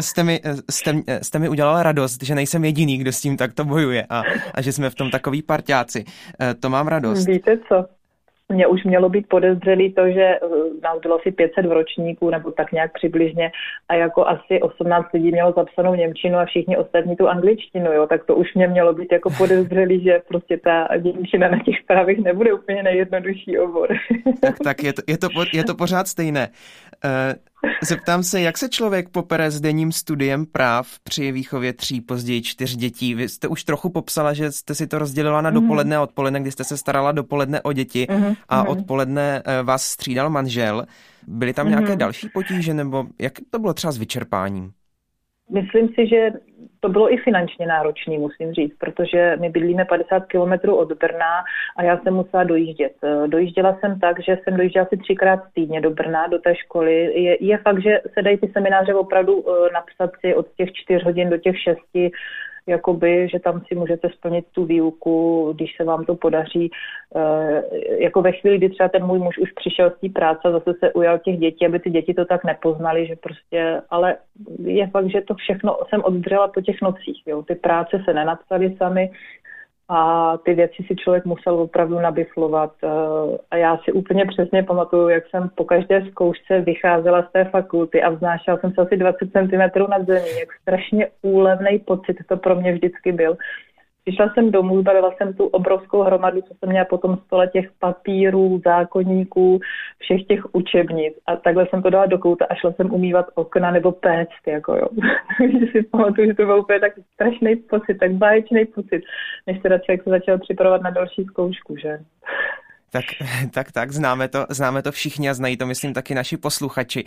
jste 0.00 0.24
mi, 0.24 0.40
eh, 0.44 0.54
jste, 0.70 0.94
jste 1.22 1.38
mi 1.38 1.48
udělala 1.48 1.82
radost, 1.82 2.22
že 2.22 2.34
nejsem 2.34 2.64
jediný, 2.64 2.98
kdo 2.98 3.12
s 3.12 3.20
tím 3.20 3.36
takto 3.36 3.64
bojuje 3.64 4.06
a, 4.10 4.22
a 4.54 4.62
že 4.62 4.72
jsme 4.72 4.90
v 4.90 4.94
tom 4.94 5.10
takový 5.10 5.42
partiáci. 5.42 6.04
To 6.60 6.70
mám 6.70 6.88
radost. 6.88 7.26
Víte 7.26 7.58
co? 7.68 7.97
Mě 8.48 8.66
už 8.66 8.84
mělo 8.84 9.08
být 9.08 9.28
podezřelý 9.28 9.92
to, 9.92 10.06
že 10.06 10.22
eh, 10.22 10.38
nás 10.82 11.00
bylo 11.02 11.20
asi 11.20 11.30
500 11.30 11.66
v 11.66 11.72
ročníku, 11.72 12.30
nebo 12.30 12.50
tak 12.50 12.72
nějak 12.72 12.92
přibližně, 12.92 13.50
a 13.88 13.94
jako 13.94 14.26
asi 14.26 14.60
18 14.60 15.12
lidí 15.12 15.32
mělo 15.32 15.52
zapsanou 15.56 15.94
Němčinu 15.94 16.38
a 16.38 16.44
všichni 16.44 16.76
ostatní 16.76 17.16
tu 17.16 17.28
angličtinu, 17.28 17.92
jo, 17.92 18.06
tak 18.06 18.24
to 18.24 18.36
už 18.36 18.54
mě 18.54 18.68
mělo 18.68 18.92
být 18.94 19.12
jako 19.12 19.30
podezřelý, 19.38 20.02
že 20.02 20.20
prostě 20.28 20.56
ta 20.56 20.88
Němčina 21.02 21.48
na 21.48 21.58
těch 21.58 21.76
právech 21.86 22.18
nebude 22.18 22.52
úplně 22.52 22.82
nejjednodušší 22.82 23.58
obor. 23.58 23.88
tak, 24.40 24.58
tak 24.64 24.82
je 24.82 24.92
to, 24.92 25.02
je, 25.06 25.18
to, 25.18 25.28
je 25.52 25.64
to 25.64 25.74
pořád 25.74 26.08
stejné. 26.08 26.48
Zeptám 27.82 28.22
se, 28.22 28.40
jak 28.40 28.58
se 28.58 28.68
člověk 28.68 29.08
popere 29.08 29.50
s 29.50 29.60
denním 29.60 29.92
studiem 29.92 30.46
práv 30.46 30.88
při 31.02 31.32
výchově 31.32 31.72
tří, 31.72 32.00
později 32.00 32.42
čtyř 32.42 32.76
dětí. 32.76 33.14
Vy 33.14 33.28
jste 33.28 33.48
už 33.48 33.64
trochu 33.64 33.90
popsala, 33.90 34.32
že 34.32 34.52
jste 34.52 34.74
si 34.74 34.86
to 34.86 34.98
rozdělila 34.98 35.40
na 35.40 35.50
mhm. 35.50 35.60
dopoledne 35.60 35.96
a 35.96 36.02
odpoledne, 36.02 36.40
kdy 36.40 36.52
jste 36.52 36.64
se 36.64 36.76
starala 36.76 37.12
dopoledne 37.12 37.62
o 37.62 37.72
děti 37.72 38.06
mm-hmm. 38.10 38.36
a 38.48 38.62
mhm. 38.62 38.68
odpoledne 38.68 39.42
eh, 39.44 39.62
vás 39.62 39.82
střídal 39.82 40.30
manžel. 40.30 40.86
Byly 41.26 41.52
tam 41.52 41.66
mm-hmm. 41.66 41.70
nějaké 41.70 41.96
další 41.96 42.28
potíže 42.28 42.74
nebo 42.74 43.06
jak 43.18 43.32
to 43.50 43.58
bylo 43.58 43.74
třeba 43.74 43.92
s 43.92 43.98
vyčerpáním? 43.98 44.72
Myslím 45.50 45.88
si, 45.88 46.06
že 46.06 46.30
to 46.80 46.88
bylo 46.88 47.12
i 47.12 47.16
finančně 47.16 47.66
náročné, 47.66 48.18
musím 48.18 48.52
říct, 48.52 48.76
protože 48.78 49.36
my 49.40 49.50
bydlíme 49.50 49.84
50 49.84 50.26
kilometrů 50.26 50.76
od 50.76 50.92
Brna 50.92 51.44
a 51.76 51.82
já 51.82 51.98
jsem 51.98 52.14
musela 52.14 52.44
dojíždět. 52.44 52.92
Dojížděla 53.26 53.78
jsem 53.80 54.00
tak, 54.00 54.16
že 54.22 54.38
jsem 54.42 54.56
dojížděla 54.56 54.86
asi 54.86 54.96
třikrát 54.96 55.40
týdně 55.54 55.80
do 55.80 55.90
Brna, 55.90 56.26
do 56.26 56.38
té 56.38 56.56
školy. 56.56 57.22
Je, 57.22 57.44
je 57.44 57.58
fakt, 57.58 57.82
že 57.82 58.00
se 58.14 58.22
dají 58.22 58.38
ty 58.38 58.50
semináře 58.52 58.94
opravdu 58.94 59.44
eh, 59.48 59.72
napsat 59.72 60.10
si 60.20 60.34
od 60.34 60.46
těch 60.56 60.72
čtyř 60.72 61.04
hodin 61.04 61.30
do 61.30 61.36
těch 61.36 61.60
šesti 61.60 62.10
jakoby, 62.68 63.28
že 63.28 63.38
tam 63.38 63.62
si 63.68 63.74
můžete 63.74 64.08
splnit 64.08 64.44
tu 64.52 64.64
výuku, 64.64 65.52
když 65.56 65.76
se 65.76 65.84
vám 65.84 66.04
to 66.04 66.14
podaří. 66.14 66.70
E, 67.16 67.62
jako 68.02 68.22
ve 68.22 68.32
chvíli, 68.32 68.58
kdy 68.58 68.68
třeba 68.68 68.88
ten 68.88 69.06
můj 69.06 69.18
muž 69.18 69.38
už 69.38 69.52
přišel 69.52 69.90
z 69.90 70.00
té 70.00 70.08
práce 70.08 70.50
zase 70.52 70.74
se 70.78 70.92
ujal 70.92 71.18
těch 71.18 71.38
dětí, 71.38 71.66
aby 71.66 71.78
ty 71.78 71.90
děti 71.90 72.14
to 72.14 72.24
tak 72.24 72.44
nepoznali, 72.44 73.06
že 73.06 73.16
prostě, 73.16 73.80
ale 73.90 74.16
je 74.64 74.86
fakt, 74.86 75.10
že 75.10 75.20
to 75.20 75.34
všechno 75.34 75.78
jsem 75.88 76.00
oddřela 76.04 76.48
po 76.48 76.60
těch 76.60 76.76
nocích, 76.82 77.22
jo. 77.26 77.42
Ty 77.42 77.54
práce 77.54 78.02
se 78.04 78.14
nenadstaly 78.14 78.76
sami, 78.76 79.10
a 79.88 80.36
ty 80.44 80.54
věci 80.54 80.82
si 80.86 80.96
člověk 80.96 81.24
musel 81.24 81.54
opravdu 81.54 82.00
nabiflovat. 82.00 82.72
Eh, 82.84 82.88
a 83.50 83.56
já 83.56 83.78
si 83.78 83.92
úplně 83.92 84.24
přesně 84.26 84.62
pamatuju, 84.62 85.08
jak 85.08 85.24
jsem 85.30 85.50
po 85.54 85.64
každé 85.64 86.06
zkoušce 86.10 86.60
vycházela 86.60 87.22
z 87.22 87.32
té 87.32 87.44
fakulty 87.44 88.02
a 88.02 88.10
vznášela 88.10 88.58
jsem 88.58 88.72
se 88.72 88.80
asi 88.80 88.96
20 88.96 89.18
cm 89.32 89.80
nad 89.90 90.06
zemí, 90.06 90.38
jak 90.38 90.48
strašně 90.62 91.08
úlevný 91.22 91.78
pocit 91.78 92.16
to 92.28 92.36
pro 92.36 92.54
mě 92.54 92.72
vždycky 92.72 93.12
byl. 93.12 93.36
Přišla 94.08 94.32
jsem 94.34 94.50
domů, 94.50 94.80
zbalila 94.80 95.10
jsem 95.16 95.34
tu 95.34 95.46
obrovskou 95.46 96.02
hromadu, 96.02 96.40
co 96.40 96.54
jsem 96.54 96.68
měla 96.68 96.84
po 96.84 96.98
tom 96.98 97.18
stole 97.26 97.48
těch 97.48 97.70
papírů, 97.78 98.60
zákonníků, 98.64 99.60
všech 99.98 100.26
těch 100.26 100.54
učebnic. 100.54 101.14
A 101.26 101.36
takhle 101.36 101.66
jsem 101.66 101.82
to 101.82 101.90
dala 101.90 102.06
do 102.06 102.18
kouta 102.18 102.44
a 102.50 102.54
šla 102.54 102.72
jsem 102.72 102.94
umývat 102.94 103.26
okna 103.34 103.70
nebo 103.70 103.92
péct, 103.92 104.46
jako 104.46 104.72
jo. 104.74 104.88
Takže 105.38 105.66
si 105.72 105.82
pamatuju, 105.82 106.26
že 106.26 106.34
to 106.34 106.46
byl 106.46 106.60
úplně 106.60 106.80
tak 106.80 106.92
strašný 107.14 107.56
pocit, 107.56 107.94
tak 108.00 108.12
báječný 108.12 108.64
pocit, 108.64 109.02
než 109.46 109.58
teda 109.62 109.78
člověk 109.78 110.04
se 110.04 110.10
začal 110.10 110.38
připravovat 110.38 110.82
na 110.82 110.90
další 110.90 111.24
zkoušku, 111.24 111.76
že? 111.76 111.98
Tak, 112.90 113.04
tak, 113.54 113.72
tak, 113.72 113.92
známe 113.92 114.28
to, 114.28 114.46
známe 114.50 114.82
to 114.82 114.92
všichni 114.92 115.30
a 115.30 115.34
znají 115.34 115.56
to, 115.56 115.66
myslím, 115.66 115.94
taky 115.94 116.14
naši 116.14 116.36
posluchači. 116.36 117.04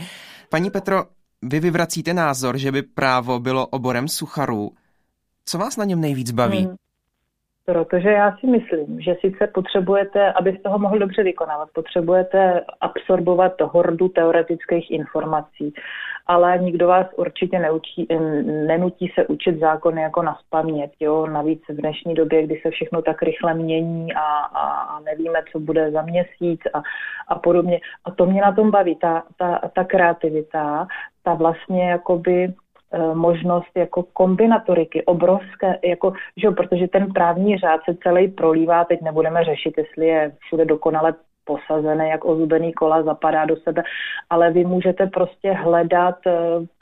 Paní 0.49 0.69
Petro, 0.71 1.03
vy 1.41 1.59
vyvracíte 1.59 2.13
názor, 2.13 2.57
že 2.57 2.71
by 2.71 2.81
právo 2.81 3.39
bylo 3.39 3.67
oborem 3.67 4.07
sucharů. 4.07 4.71
Co 5.45 5.57
vás 5.57 5.77
na 5.77 5.85
něm 5.85 6.01
nejvíc 6.01 6.31
baví? 6.31 6.65
Hmm. 6.65 6.75
Protože 7.65 8.09
já 8.09 8.37
si 8.37 8.47
myslím, 8.47 9.01
že 9.01 9.15
sice 9.21 9.47
potřebujete, 9.47 10.33
abyste 10.33 10.69
ho 10.69 10.79
mohl 10.79 10.99
dobře 10.99 11.23
vykonávat, 11.23 11.69
potřebujete 11.73 12.61
absorbovat 12.81 13.61
hordu 13.61 14.07
teoretických 14.07 14.91
informací, 14.91 15.73
ale 16.27 16.57
nikdo 16.57 16.87
vás 16.87 17.07
určitě 17.15 17.59
neučí, 17.59 18.07
nenutí 18.67 19.11
se 19.15 19.27
učit 19.27 19.59
zákony 19.59 20.01
jako 20.01 20.21
na 20.21 20.37
spaměť. 20.47 20.91
Jo? 20.99 21.27
Navíc 21.27 21.61
v 21.69 21.73
dnešní 21.73 22.13
době, 22.13 22.43
kdy 22.43 22.59
se 22.61 22.69
všechno 22.69 23.01
tak 23.01 23.21
rychle 23.21 23.53
mění 23.53 24.13
a, 24.13 24.21
a, 24.39 24.69
a 24.81 24.99
nevíme, 24.99 25.39
co 25.51 25.59
bude 25.59 25.91
za 25.91 26.01
měsíc 26.01 26.61
a, 26.73 26.81
a 27.27 27.39
podobně. 27.39 27.79
A 28.05 28.11
to 28.11 28.25
mě 28.25 28.41
na 28.41 28.51
tom 28.51 28.71
baví, 28.71 28.95
ta, 28.95 29.23
ta, 29.37 29.61
ta 29.75 29.83
kreativita, 29.83 30.87
ta 31.23 31.33
vlastně 31.33 31.89
jakoby 31.89 32.53
možnost 33.13 33.71
jako 33.75 34.03
kombinatoriky, 34.13 35.05
obrovské, 35.05 35.79
jako, 35.83 36.13
že, 36.37 36.51
protože 36.51 36.87
ten 36.87 37.13
právní 37.13 37.57
řád 37.57 37.81
se 37.85 37.97
celý 38.03 38.27
prolívá, 38.27 38.85
teď 38.85 39.01
nebudeme 39.01 39.43
řešit, 39.43 39.73
jestli 39.77 40.07
je 40.07 40.31
všude 40.39 40.65
dokonale 40.65 41.13
posazené, 41.45 42.09
jak 42.09 42.25
ozubený 42.25 42.73
kola 42.73 43.03
zapadá 43.03 43.45
do 43.45 43.55
sebe, 43.55 43.83
ale 44.29 44.51
vy 44.51 44.65
můžete 44.65 45.07
prostě 45.07 45.51
hledat 45.51 46.15
eh, 46.27 46.31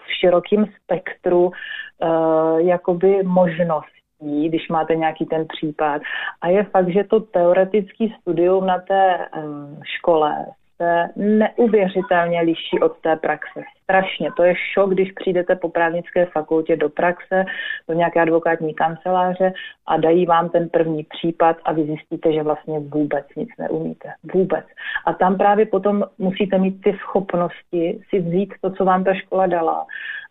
v 0.02 0.14
širokém 0.20 0.66
spektru 0.84 1.46
uh, 1.46 2.60
jakoby 2.60 3.24
možností, 3.24 4.50
když 4.50 4.70
máte 4.70 4.96
nějaký 4.96 5.26
ten 5.26 5.46
případ. 5.48 6.02
A 6.42 6.48
je 6.48 6.64
fakt, 6.64 6.94
že 6.94 7.04
to 7.04 7.20
teoretický 7.20 8.16
studium 8.22 8.66
na 8.66 8.80
té 8.80 9.28
škole 9.84 10.46
se 10.82 11.10
neuvěřitelně 11.16 12.42
liší 12.42 12.80
od 12.82 12.98
té 13.02 13.16
praxe. 13.16 13.62
Strašně. 13.84 14.32
To 14.38 14.44
je 14.44 14.54
šok, 14.74 14.90
když 14.94 15.12
přijdete 15.12 15.56
po 15.56 15.70
právnické 15.70 16.26
fakultě 16.26 16.76
do 16.76 16.90
praxe, 16.90 17.46
do 17.88 17.94
nějaké 17.94 18.22
advokátní 18.22 18.74
kanceláře 18.74 19.54
a 19.88 19.98
dají 19.98 20.26
vám 20.26 20.50
ten 20.50 20.70
první 20.70 21.04
případ 21.04 21.58
a 21.66 21.74
vy 21.74 21.84
zjistíte, 21.84 22.34
že 22.34 22.44
vlastně 22.44 22.80
vůbec 22.80 23.26
nic 23.36 23.50
neumíte. 23.60 24.10
Vůbec. 24.34 24.66
A 25.06 25.14
tam 25.14 25.38
právě 25.38 25.66
potom 25.66 26.04
musíte 26.18 26.58
mít 26.58 26.82
ty 26.82 26.94
schopnosti 26.94 28.02
si 28.10 28.20
vzít 28.20 28.54
to, 28.62 28.70
co 28.72 28.86
vám 28.86 29.04
ta 29.04 29.14
škola 29.14 29.48
dala 29.48 29.86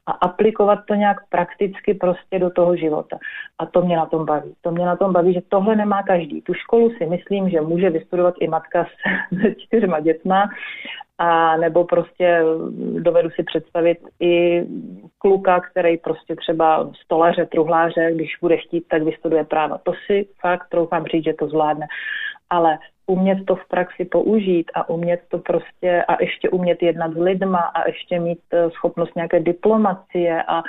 a 0.08 0.12
aplikovat 0.12 0.78
to 0.86 0.94
nějak 0.94 1.16
prakticky 1.28 1.94
prostě 1.94 2.38
do 2.38 2.50
toho 2.50 2.76
života. 2.76 3.18
A 3.58 3.66
to 3.66 3.82
mě 3.82 3.96
na 3.96 4.06
tom 4.06 4.24
baví. 4.24 4.54
To 4.60 4.70
mě 4.70 4.86
na 4.86 4.96
tom 4.96 5.12
baví, 5.12 5.34
že 5.34 5.40
tohle 5.48 5.76
nemá 5.76 6.02
každý. 6.02 6.42
Tu 6.42 6.54
školu 6.54 6.90
si 6.90 7.06
myslím, 7.06 7.50
že 7.50 7.60
může 7.60 7.90
vystudovat 7.90 8.34
i 8.40 8.48
matka 8.48 8.86
se 9.42 9.54
čtyřma 9.54 10.00
dětma, 10.00 10.50
a 11.18 11.56
nebo 11.56 11.84
prostě 11.84 12.42
dovedu 12.98 13.30
si 13.30 13.42
představit 13.42 13.98
i 14.20 14.64
kluka, 15.18 15.60
který 15.60 15.96
prostě 15.96 16.36
třeba 16.36 16.90
stolaře, 17.04 17.46
truhláře, 17.46 18.10
když 18.14 18.30
bude 18.40 18.56
chtít, 18.56 18.84
tak 18.88 19.02
vystuduje 19.02 19.44
práva. 19.44 19.78
To 19.78 19.92
si 20.06 20.28
fakt 20.40 20.68
troufám 20.68 21.04
říct, 21.04 21.24
že 21.24 21.34
to 21.34 21.48
zvládne. 21.48 21.86
Ale 22.50 22.78
umět 23.08 23.38
to 23.46 23.56
v 23.56 23.68
praxi 23.68 24.04
použít 24.04 24.70
a 24.74 24.88
umět 24.88 25.20
to 25.28 25.38
prostě 25.38 26.04
a 26.08 26.22
ještě 26.22 26.50
umět 26.50 26.82
jednat 26.82 27.12
s 27.12 27.16
lidma 27.16 27.58
a 27.58 27.88
ještě 27.88 28.20
mít 28.20 28.40
eh, 28.52 28.70
schopnost 28.70 29.16
nějaké 29.16 29.40
diplomacie 29.40 30.42
a, 30.42 30.62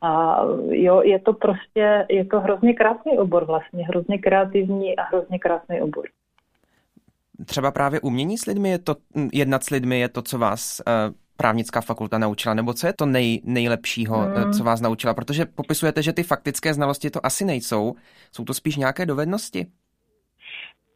a 0.00 0.42
jo, 0.68 1.02
je 1.02 1.18
to 1.18 1.32
prostě, 1.32 2.06
je 2.08 2.24
to 2.24 2.40
hrozně 2.40 2.74
krásný 2.74 3.18
obor 3.18 3.44
vlastně, 3.44 3.84
hrozně 3.84 4.18
kreativní 4.18 4.96
a 4.96 5.02
hrozně 5.02 5.38
krásný 5.38 5.80
obor. 5.80 6.04
Třeba 7.44 7.70
právě 7.70 8.00
umění 8.00 8.38
s 8.38 8.46
lidmi 8.46 8.70
je 8.70 8.78
to, 8.78 8.96
jednat 9.32 9.64
s 9.64 9.70
lidmi 9.70 10.00
je 10.00 10.08
to, 10.08 10.22
co 10.22 10.38
vás 10.38 10.80
uh 10.86 11.14
právnická 11.36 11.80
fakulta 11.80 12.18
naučila, 12.18 12.54
nebo 12.54 12.74
co 12.74 12.86
je 12.86 12.92
to 12.92 13.06
nej, 13.06 13.40
nejlepšího, 13.44 14.18
hmm. 14.18 14.52
co 14.52 14.64
vás 14.64 14.80
naučila? 14.80 15.14
Protože 15.14 15.46
popisujete, 15.46 16.02
že 16.02 16.12
ty 16.12 16.22
faktické 16.22 16.74
znalosti 16.74 17.10
to 17.10 17.26
asi 17.26 17.44
nejsou. 17.44 17.94
Jsou 18.32 18.44
to 18.44 18.54
spíš 18.54 18.76
nějaké 18.76 19.06
dovednosti? 19.06 19.66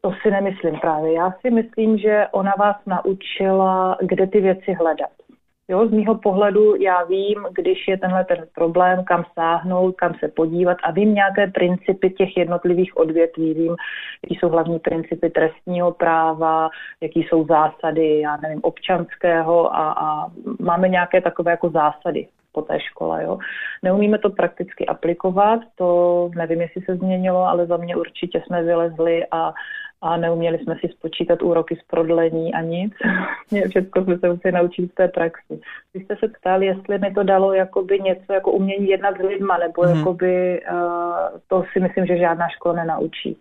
To 0.00 0.12
si 0.22 0.30
nemyslím 0.30 0.78
právě. 0.80 1.12
Já 1.12 1.34
si 1.40 1.50
myslím, 1.50 1.98
že 1.98 2.26
ona 2.32 2.52
vás 2.58 2.76
naučila, 2.86 3.96
kde 4.00 4.26
ty 4.26 4.40
věci 4.40 4.72
hledat. 4.72 5.10
Jo, 5.68 5.86
z 5.86 5.90
mýho 5.90 6.14
pohledu 6.14 6.74
já 6.74 7.04
vím, 7.04 7.46
když 7.52 7.88
je 7.88 7.98
tenhle 7.98 8.24
ten 8.24 8.46
problém, 8.54 9.04
kam 9.04 9.24
sáhnout, 9.34 9.96
kam 9.96 10.14
se 10.14 10.28
podívat 10.28 10.76
a 10.82 10.90
vím 10.90 11.14
nějaké 11.14 11.46
principy 11.46 12.10
těch 12.10 12.36
jednotlivých 12.36 12.96
odvětví, 12.96 13.54
vím, 13.54 13.76
jaký 14.24 14.34
jsou 14.34 14.48
hlavní 14.48 14.78
principy 14.78 15.30
trestního 15.30 15.92
práva, 15.92 16.70
jaký 17.00 17.22
jsou 17.22 17.46
zásady, 17.46 18.20
já 18.20 18.36
nevím, 18.36 18.60
občanského 18.62 19.74
a, 19.74 19.92
a 19.92 20.26
máme 20.60 20.88
nějaké 20.88 21.20
takové 21.20 21.50
jako 21.50 21.70
zásady 21.70 22.26
po 22.52 22.62
té 22.62 22.80
škole. 22.80 23.24
Jo. 23.24 23.38
Neumíme 23.82 24.18
to 24.18 24.30
prakticky 24.30 24.86
aplikovat, 24.86 25.60
to 25.74 26.30
nevím, 26.36 26.60
jestli 26.60 26.82
se 26.82 26.96
změnilo, 26.96 27.42
ale 27.42 27.66
za 27.66 27.76
mě 27.76 27.96
určitě 27.96 28.42
jsme 28.46 28.62
vylezli 28.62 29.26
a 29.30 29.52
a 30.02 30.16
neuměli 30.16 30.58
jsme 30.58 30.76
si 30.80 30.88
spočítat 30.88 31.42
úroky 31.42 31.76
z 31.76 31.82
prodlení 31.82 32.54
a 32.54 32.60
nic. 32.60 32.92
Všechno 33.68 34.04
jsme 34.04 34.18
se 34.18 34.28
museli 34.28 34.52
naučit 34.52 34.92
v 34.92 34.94
té 34.94 35.08
praxi. 35.08 35.60
Vy 35.94 36.04
jste 36.04 36.16
se 36.16 36.28
ptali, 36.28 36.66
jestli 36.66 36.98
mi 36.98 37.14
to 37.14 37.22
dalo 37.22 37.52
jakoby 37.52 38.00
něco 38.00 38.32
jako 38.32 38.52
umění 38.52 38.88
jednat 38.88 39.16
s 39.16 39.22
lidma, 39.22 39.58
nebo 39.58 39.82
hmm. 39.82 39.98
jakoby, 39.98 40.62
uh, 40.72 41.38
to 41.48 41.64
si 41.72 41.80
myslím, 41.80 42.06
že 42.06 42.18
žádná 42.18 42.48
škola 42.48 42.74
nenaučí. 42.74 43.38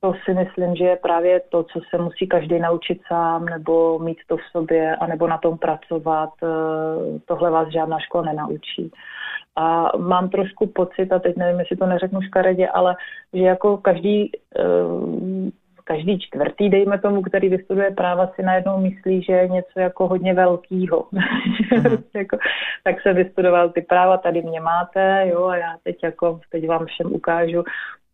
To 0.00 0.14
si 0.24 0.34
myslím, 0.34 0.76
že 0.76 0.84
je 0.84 0.96
právě 0.96 1.40
to, 1.48 1.62
co 1.62 1.80
se 1.90 2.02
musí 2.02 2.26
každý 2.26 2.58
naučit 2.58 3.00
sám, 3.08 3.44
nebo 3.44 3.98
mít 3.98 4.18
to 4.26 4.36
v 4.36 4.42
sobě, 4.52 4.96
anebo 4.96 5.28
na 5.28 5.38
tom 5.38 5.58
pracovat. 5.58 6.30
Uh, 6.42 7.18
tohle 7.24 7.50
vás 7.50 7.68
žádná 7.68 7.98
škola 7.98 8.24
nenaučí. 8.24 8.90
A 9.56 9.96
mám 9.96 10.28
trošku 10.28 10.66
pocit, 10.66 11.12
a 11.12 11.18
teď 11.18 11.36
nevím, 11.36 11.60
jestli 11.60 11.76
to 11.76 11.86
neřeknu 11.86 12.22
škaredě, 12.22 12.68
ale 12.68 12.96
že 13.32 13.42
jako 13.42 13.76
každý 13.76 14.32
uh, 14.32 15.50
každý 15.90 16.20
čtvrtý, 16.20 16.70
dejme 16.70 16.98
tomu, 16.98 17.22
který 17.22 17.48
vystuduje 17.48 17.90
práva, 17.90 18.32
si 18.34 18.42
najednou 18.42 18.80
myslí, 18.80 19.22
že 19.22 19.32
je 19.32 19.48
něco 19.48 19.80
jako 19.80 20.08
hodně 20.08 20.34
velkýho. 20.34 21.08
Jako, 22.14 22.38
tak 22.84 23.02
se 23.02 23.12
vystudoval 23.12 23.68
ty 23.68 23.82
práva, 23.82 24.16
tady 24.16 24.42
mě 24.42 24.60
máte, 24.60 25.26
jo, 25.26 25.44
a 25.44 25.56
já 25.56 25.76
teď 25.82 25.96
jako, 26.02 26.40
teď 26.50 26.68
vám 26.68 26.86
všem 26.86 27.14
ukážu, 27.14 27.64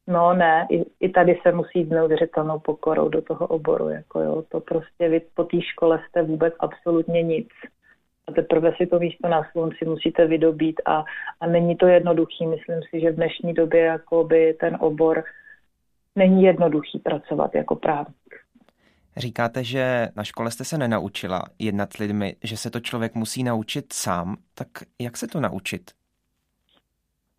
No 0.09 0.35
ne, 0.35 0.67
i, 0.71 0.85
i 1.01 1.09
tady 1.09 1.39
se 1.43 1.53
musí 1.53 1.79
jít 1.79 1.91
neuvěřitelnou 1.91 2.59
pokorou 2.59 3.09
do 3.09 3.23
toho 3.23 3.47
oboru. 3.47 3.89
Jako 3.89 4.21
jo. 4.21 4.43
To 4.49 4.61
prostě 4.61 5.09
vy 5.09 5.21
po 5.35 5.45
té 5.45 5.63
škole 5.63 6.01
jste 6.09 6.23
vůbec 6.23 6.55
absolutně 6.61 7.23
nic. 7.23 7.49
A 8.29 8.33
teprve 8.33 8.73
si 8.77 8.87
to 8.87 8.99
místo 8.99 9.29
na 9.29 9.43
slunci 9.53 9.85
musíte 9.85 10.27
vydobít 10.27 10.81
a, 10.87 11.05
a 11.41 11.47
není 11.47 11.77
to 11.77 11.87
jednoduchý. 11.87 12.47
Myslím 12.47 12.81
si, 12.91 13.01
že 13.01 13.11
v 13.11 13.17
dnešní 13.17 13.55
době 13.55 13.81
jakoby 13.81 14.57
ten 14.61 14.77
obor 14.81 15.25
není 16.17 16.43
jednoduchý 16.43 16.99
pracovat 16.99 17.55
jako 17.55 17.77
právník. 17.77 18.17
Říkáte, 19.17 19.65
že 19.65 20.09
na 20.17 20.25
škole 20.25 20.51
jste 20.51 20.65
se 20.65 20.79
nenaučila 20.79 21.43
jednat 21.59 21.93
s 21.93 21.99
lidmi, 21.99 22.37
že 22.45 22.57
se 22.57 22.71
to 22.71 22.81
člověk 22.81 23.15
musí 23.15 23.43
naučit 23.43 23.93
sám. 23.93 24.37
Tak 24.55 24.69
jak 25.01 25.17
se 25.17 25.27
to 25.27 25.41
naučit? 25.41 25.91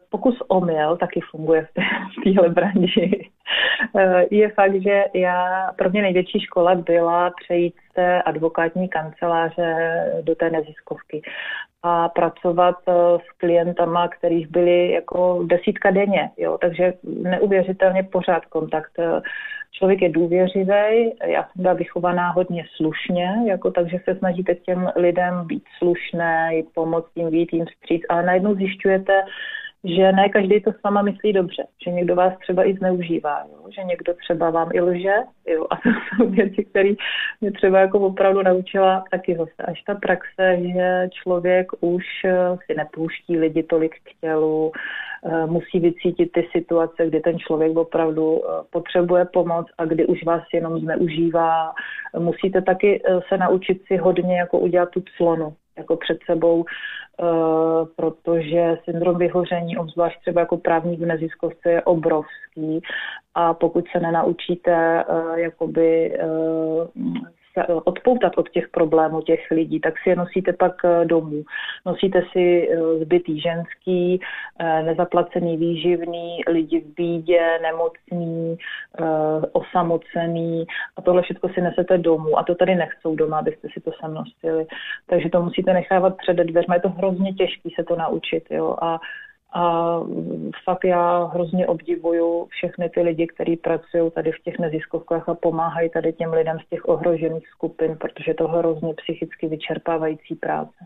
Pokus 0.09 0.35
omyl 0.47 0.97
taky 0.97 1.19
funguje 1.31 1.67
v 1.75 2.23
téhle 2.23 2.49
branži. 2.49 3.29
Je 4.31 4.49
fakt, 4.49 4.81
že 4.81 5.05
já, 5.13 5.71
pro 5.77 5.89
mě 5.89 6.01
největší 6.01 6.39
škola 6.39 6.75
byla 6.75 7.31
přejít 7.43 7.75
z 7.91 7.93
té 7.93 8.21
advokátní 8.21 8.89
kanceláře 8.89 9.75
do 10.23 10.35
té 10.35 10.49
neziskovky 10.49 11.21
a 11.83 12.09
pracovat 12.09 12.75
eh, 12.87 12.91
s 13.17 13.37
klientama, 13.37 14.07
kterých 14.07 14.47
byly 14.47 14.91
jako 14.91 15.43
desítka 15.45 15.91
denně. 15.91 16.29
Jo? 16.37 16.57
Takže 16.61 16.93
neuvěřitelně 17.03 18.03
pořád 18.03 18.45
kontakt. 18.45 18.91
Eh, 18.99 19.21
člověk 19.71 20.01
je 20.01 20.09
důvěřivý, 20.09 21.13
já 21.25 21.43
jsem 21.43 21.61
byla 21.61 21.73
vychovaná 21.73 22.29
hodně 22.29 22.65
slušně, 22.75 23.29
jako, 23.47 23.71
takže 23.71 23.97
se 24.03 24.15
snažíte 24.15 24.55
těm 24.55 24.91
lidem 24.95 25.47
být 25.47 25.63
slušné, 25.77 26.51
pomoct 26.73 27.11
jim, 27.15 27.29
být 27.29 27.53
jim 27.53 27.65
vstříc, 27.65 28.01
ale 28.09 28.23
najednou 28.23 28.55
zjišťujete, 28.55 29.21
že 29.95 30.11
ne 30.11 30.29
každý 30.29 30.61
to 30.61 30.71
s 30.71 30.83
váma 30.83 31.01
myslí 31.01 31.33
dobře, 31.33 31.63
že 31.83 31.91
někdo 31.91 32.15
vás 32.15 32.33
třeba 32.39 32.69
i 32.69 32.73
zneužívá, 32.73 33.43
jo? 33.51 33.69
že 33.75 33.83
někdo 33.83 34.13
třeba 34.13 34.49
vám 34.49 34.69
i 34.73 34.81
lže, 34.81 35.15
jo? 35.47 35.67
a 35.69 35.75
to 35.75 35.89
jsou 35.89 36.29
věci, 36.29 36.65
které 36.65 36.89
mě 37.41 37.51
třeba 37.51 37.79
jako 37.79 37.99
opravdu 37.99 38.41
naučila 38.41 39.03
taky 39.11 39.35
zase 39.35 39.63
až 39.63 39.81
ta 39.81 39.95
praxe, 39.95 40.57
že 40.73 41.09
člověk 41.23 41.71
už 41.79 42.03
eh, 42.25 42.57
si 42.65 42.77
nepouští 42.77 43.37
lidi 43.37 43.63
tolik 43.63 43.95
k 43.95 44.21
tělu, 44.21 44.71
eh, 45.25 45.45
musí 45.45 45.79
vycítit 45.79 46.31
ty 46.31 46.47
situace, 46.51 47.07
kdy 47.07 47.19
ten 47.19 47.39
člověk 47.39 47.77
opravdu 47.77 48.41
eh, 48.43 48.63
potřebuje 48.69 49.25
pomoc 49.25 49.67
a 49.77 49.85
kdy 49.85 50.05
už 50.05 50.23
vás 50.23 50.43
jenom 50.53 50.79
zneužívá. 50.79 51.73
Musíte 52.19 52.61
taky 52.61 53.01
se 53.27 53.37
naučit 53.37 53.81
si 53.87 53.97
hodně 53.97 54.37
jako 54.37 54.59
udělat 54.59 54.89
tu 54.89 55.03
clonu, 55.17 55.53
jako 55.77 55.95
před 55.95 56.17
sebou, 56.25 56.57
uh, 56.57 57.87
protože 57.95 58.77
syndrom 58.83 59.17
vyhoření, 59.17 59.77
obzvlášť 59.77 60.21
třeba 60.21 60.41
jako 60.41 60.57
právník 60.57 60.99
v 60.99 61.05
neziskovce, 61.05 61.69
je 61.69 61.81
obrovský. 61.81 62.81
A 63.35 63.53
pokud 63.53 63.85
se 63.91 63.99
nenaučíte 63.99 65.03
uh, 65.09 65.37
jakoby 65.37 66.17
se 66.19 67.16
odpoutat 67.83 68.37
od 68.37 68.49
těch 68.49 68.67
problémů 68.69 69.21
těch 69.21 69.51
lidí, 69.51 69.79
tak 69.79 69.93
si 70.03 70.09
je 70.09 70.15
nosíte 70.15 70.53
pak 70.53 70.85
eh, 70.85 71.05
domů. 71.05 71.43
Nosíte 71.85 72.23
si 72.31 72.69
eh, 72.71 73.05
zbytý 73.05 73.41
ženský, 73.41 74.21
eh, 74.59 74.83
nezaplacený 74.83 75.57
výživný, 75.57 76.41
lidi 76.47 76.81
v 76.81 76.95
bídě, 76.95 77.59
nemocný, 77.61 78.57
osamocený 79.51 80.65
a 80.97 81.01
tohle 81.01 81.21
všechno 81.21 81.49
si 81.49 81.61
nesete 81.61 81.97
domů 81.97 82.39
a 82.39 82.43
to 82.43 82.55
tady 82.55 82.75
nechcou 82.75 83.15
doma, 83.15 83.39
abyste 83.39 83.67
si 83.73 83.81
to 83.81 83.91
sem 83.99 84.13
nosili. 84.13 84.65
Takže 85.07 85.29
to 85.29 85.41
musíte 85.41 85.73
nechávat 85.73 86.17
před 86.17 86.37
dveřmi. 86.37 86.75
Je 86.75 86.81
to 86.81 86.89
hrozně 86.89 87.33
těžké 87.33 87.69
se 87.75 87.83
to 87.83 87.95
naučit. 87.95 88.43
Jo? 88.49 88.75
A 88.81 88.99
a 89.53 89.99
fakt 90.63 90.83
já 90.83 91.23
hrozně 91.23 91.67
obdivuju 91.67 92.45
všechny 92.49 92.89
ty 92.89 93.01
lidi, 93.01 93.27
kteří 93.27 93.55
pracují 93.55 94.11
tady 94.11 94.31
v 94.31 94.43
těch 94.43 94.59
neziskovkách 94.59 95.29
a 95.29 95.33
pomáhají 95.33 95.89
tady 95.89 96.13
těm 96.13 96.33
lidem 96.33 96.57
z 96.65 96.69
těch 96.69 96.87
ohrožených 96.87 97.47
skupin, 97.47 97.97
protože 97.97 98.33
to 98.33 98.47
hrozně 98.47 98.93
psychicky 98.93 99.47
vyčerpávající 99.47 100.35
práce. 100.35 100.85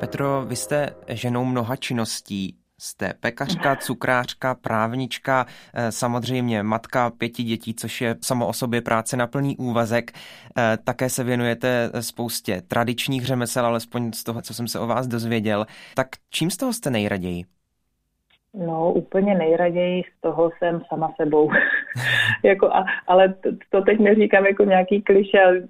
Petro, 0.00 0.44
vy 0.46 0.56
jste 0.56 0.90
ženou 1.08 1.44
mnoha 1.44 1.76
činností. 1.76 2.59
Jste 2.82 3.12
pekařka, 3.20 3.76
cukrářka, 3.76 4.54
právnička, 4.54 5.46
eh, 5.74 5.92
samozřejmě 5.92 6.62
matka 6.62 7.10
pěti 7.10 7.42
dětí, 7.42 7.74
což 7.74 8.00
je 8.00 8.16
samo 8.20 8.46
o 8.46 8.52
sobě 8.52 8.80
práce 8.80 9.16
na 9.16 9.26
plný 9.26 9.56
úvazek. 9.56 10.10
Eh, 10.12 10.78
také 10.84 11.08
se 11.08 11.24
věnujete 11.24 11.90
spoustě 12.00 12.62
tradičních 12.68 13.26
řemesel, 13.26 13.66
alespoň 13.66 14.12
z 14.12 14.24
toho, 14.24 14.42
co 14.42 14.54
jsem 14.54 14.68
se 14.68 14.78
o 14.78 14.86
vás 14.86 15.06
dozvěděl. 15.06 15.66
Tak 15.94 16.06
čím 16.30 16.50
z 16.50 16.56
toho 16.56 16.72
jste 16.72 16.90
nejraději? 16.90 17.44
No, 18.54 18.92
úplně 18.92 19.34
nejraději 19.34 20.02
z 20.02 20.20
toho 20.20 20.50
jsem 20.58 20.82
sama 20.88 21.12
sebou. 21.16 21.50
jako 22.44 22.74
a, 22.74 22.84
ale 23.06 23.28
to, 23.28 23.48
to 23.70 23.82
teď 23.82 23.98
neříkám 23.98 24.46
jako 24.46 24.64
nějaký 24.64 25.02
kliše, 25.02 25.40
ale 25.40 25.62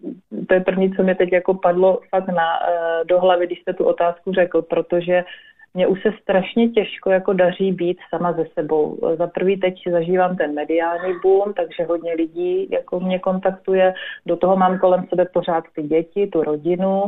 to 0.48 0.54
je 0.54 0.60
první, 0.60 0.92
co 0.92 1.02
mi 1.02 1.14
teď 1.14 1.32
jako 1.32 1.54
padlo 1.54 2.00
fakt 2.10 2.28
na, 2.28 2.60
uh, 2.60 3.06
do 3.06 3.20
hlavy, 3.20 3.46
když 3.46 3.60
jste 3.60 3.72
tu 3.72 3.84
otázku 3.84 4.32
řekl, 4.32 4.62
protože 4.62 5.24
mně 5.74 5.86
už 5.86 6.02
se 6.02 6.08
strašně 6.22 6.68
těžko 6.68 7.10
jako 7.10 7.32
daří 7.32 7.72
být 7.72 7.98
sama 8.10 8.32
ze 8.32 8.44
sebou. 8.58 8.98
Za 9.18 9.26
prvý 9.26 9.60
teď 9.60 9.74
zažívám 9.90 10.36
ten 10.36 10.54
mediální 10.54 11.14
boom, 11.22 11.54
takže 11.54 11.84
hodně 11.88 12.14
lidí 12.14 12.70
jako 12.70 13.00
mě 13.00 13.18
kontaktuje. 13.18 13.94
Do 14.26 14.36
toho 14.36 14.56
mám 14.56 14.78
kolem 14.78 15.06
sebe 15.08 15.26
pořád 15.32 15.64
ty 15.74 15.82
děti, 15.82 16.26
tu 16.26 16.42
rodinu 16.42 17.04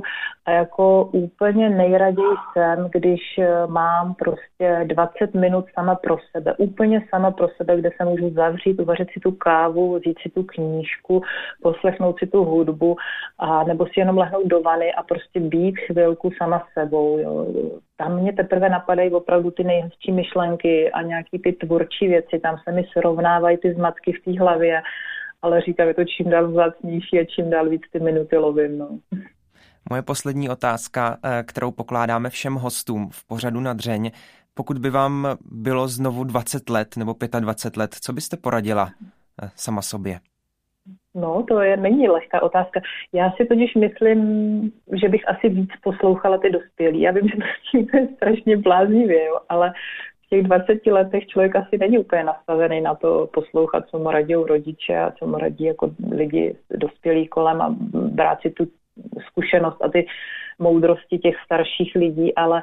a 0.47 0.51
jako 0.51 1.05
úplně 1.13 1.71
nejraději 1.71 2.37
jsem, 2.53 2.89
když 2.93 3.21
eh, 3.39 3.67
mám 3.67 4.15
prostě 4.15 4.52
20 4.85 5.35
minut 5.35 5.65
sama 5.75 5.95
pro 5.95 6.17
sebe, 6.37 6.55
úplně 6.59 7.07
sama 7.11 7.31
pro 7.31 7.49
sebe, 7.57 7.77
kde 7.77 7.91
se 7.97 8.05
můžu 8.05 8.31
zavřít, 8.31 8.81
uvařit 8.81 9.09
si 9.13 9.21
tu 9.21 9.33
kávu, 9.33 9.99
vzít 9.99 10.19
si 10.23 10.29
tu 10.29 10.43
knížku, 10.43 11.23
poslechnout 11.63 12.19
si 12.19 12.27
tu 12.27 12.45
hudbu 12.45 12.97
a 13.39 13.65
nebo 13.65 13.87
si 13.87 13.93
jenom 13.97 14.19
lehnout 14.19 14.47
do 14.47 14.63
vany 14.63 14.93
a 14.93 15.03
prostě 15.03 15.41
být 15.41 15.79
chvilku 15.79 16.31
sama 16.39 16.67
sebou. 16.75 17.19
Jo 17.19 17.47
tam 18.03 18.21
mě 18.21 18.33
teprve 18.33 18.69
napadají 18.69 19.11
opravdu 19.11 19.51
ty 19.51 19.65
nejhezčí 19.65 20.13
myšlenky 20.13 20.93
a 20.93 21.03
nějaký 21.03 21.39
ty 21.39 21.53
tvůrčí 21.53 22.09
věci, 22.09 22.39
tam 22.39 22.57
se 22.65 22.73
mi 22.73 22.85
srovnávají 22.93 23.57
ty 23.57 23.75
zmatky 23.75 24.13
v 24.13 24.25
té 24.25 24.41
hlavě, 24.41 24.83
ale 25.43 25.61
říkám, 25.61 25.89
je 25.89 25.95
to 25.95 26.05
čím 26.05 26.31
dál 26.31 26.49
vzácnější 26.49 27.21
a 27.21 27.25
čím 27.25 27.51
dál 27.51 27.69
víc 27.69 27.83
ty 27.93 28.01
minuty 28.01 28.37
lovím. 28.37 28.79
No. 28.79 28.89
Moje 29.91 30.03
poslední 30.03 30.49
otázka, 30.49 31.19
eh, 31.25 31.43
kterou 31.43 31.71
pokládáme 31.71 32.31
všem 32.31 32.55
hostům 32.55 33.11
v 33.13 33.27
pořadu 33.27 33.61
na 33.61 33.73
dřeň. 33.73 34.11
Pokud 34.55 34.79
by 34.79 34.91
vám 34.91 35.29
bylo 35.41 35.89
znovu 35.89 36.25
20 36.25 36.71
let 36.71 36.97
nebo 36.97 37.15
25 37.41 37.77
let, 37.77 37.95
co 37.95 38.13
byste 38.13 38.37
poradila 38.37 38.91
eh, 39.43 39.51
sama 39.55 39.83
sobě? 39.83 40.19
No, 41.15 41.45
to 41.49 41.61
je, 41.61 41.77
není 41.77 42.09
lehká 42.09 42.43
otázka. 42.43 42.81
Já 43.13 43.31
si 43.31 43.45
totiž 43.45 43.75
myslím, 43.75 44.21
že 45.03 45.09
bych 45.09 45.29
asi 45.29 45.49
víc 45.49 45.71
poslouchala 45.83 46.39
ty 46.39 46.51
dospělí. 46.51 47.01
Já 47.01 47.13
vím, 47.13 47.29
že 47.75 47.85
to 47.91 47.97
je 47.97 48.09
strašně 48.17 48.57
bláznivě, 48.57 49.25
jo, 49.25 49.39
ale 49.49 49.73
v 50.27 50.29
těch 50.29 50.43
20 50.43 50.87
letech 50.87 51.27
člověk 51.27 51.57
asi 51.57 51.79
není 51.79 51.99
úplně 51.99 52.25
nastavený 52.25 52.81
na 52.81 52.95
to 52.95 53.29
poslouchat, 53.33 53.85
co 53.89 53.99
mu 53.99 54.11
radí 54.11 54.35
rodiče 54.35 54.99
a 54.99 55.11
co 55.11 55.27
mu 55.27 55.39
radí 55.39 55.65
jako 55.65 55.91
lidi 56.11 56.57
dospělí 56.71 57.29
kolem 57.29 57.63
a 57.63 57.77
brát 57.93 58.41
si 58.41 58.51
tu 58.51 58.67
zkušenost 59.27 59.83
a 59.83 59.89
ty 59.89 60.07
moudrosti 60.59 61.19
těch 61.19 61.35
starších 61.45 61.95
lidí, 61.95 62.35
ale 62.35 62.63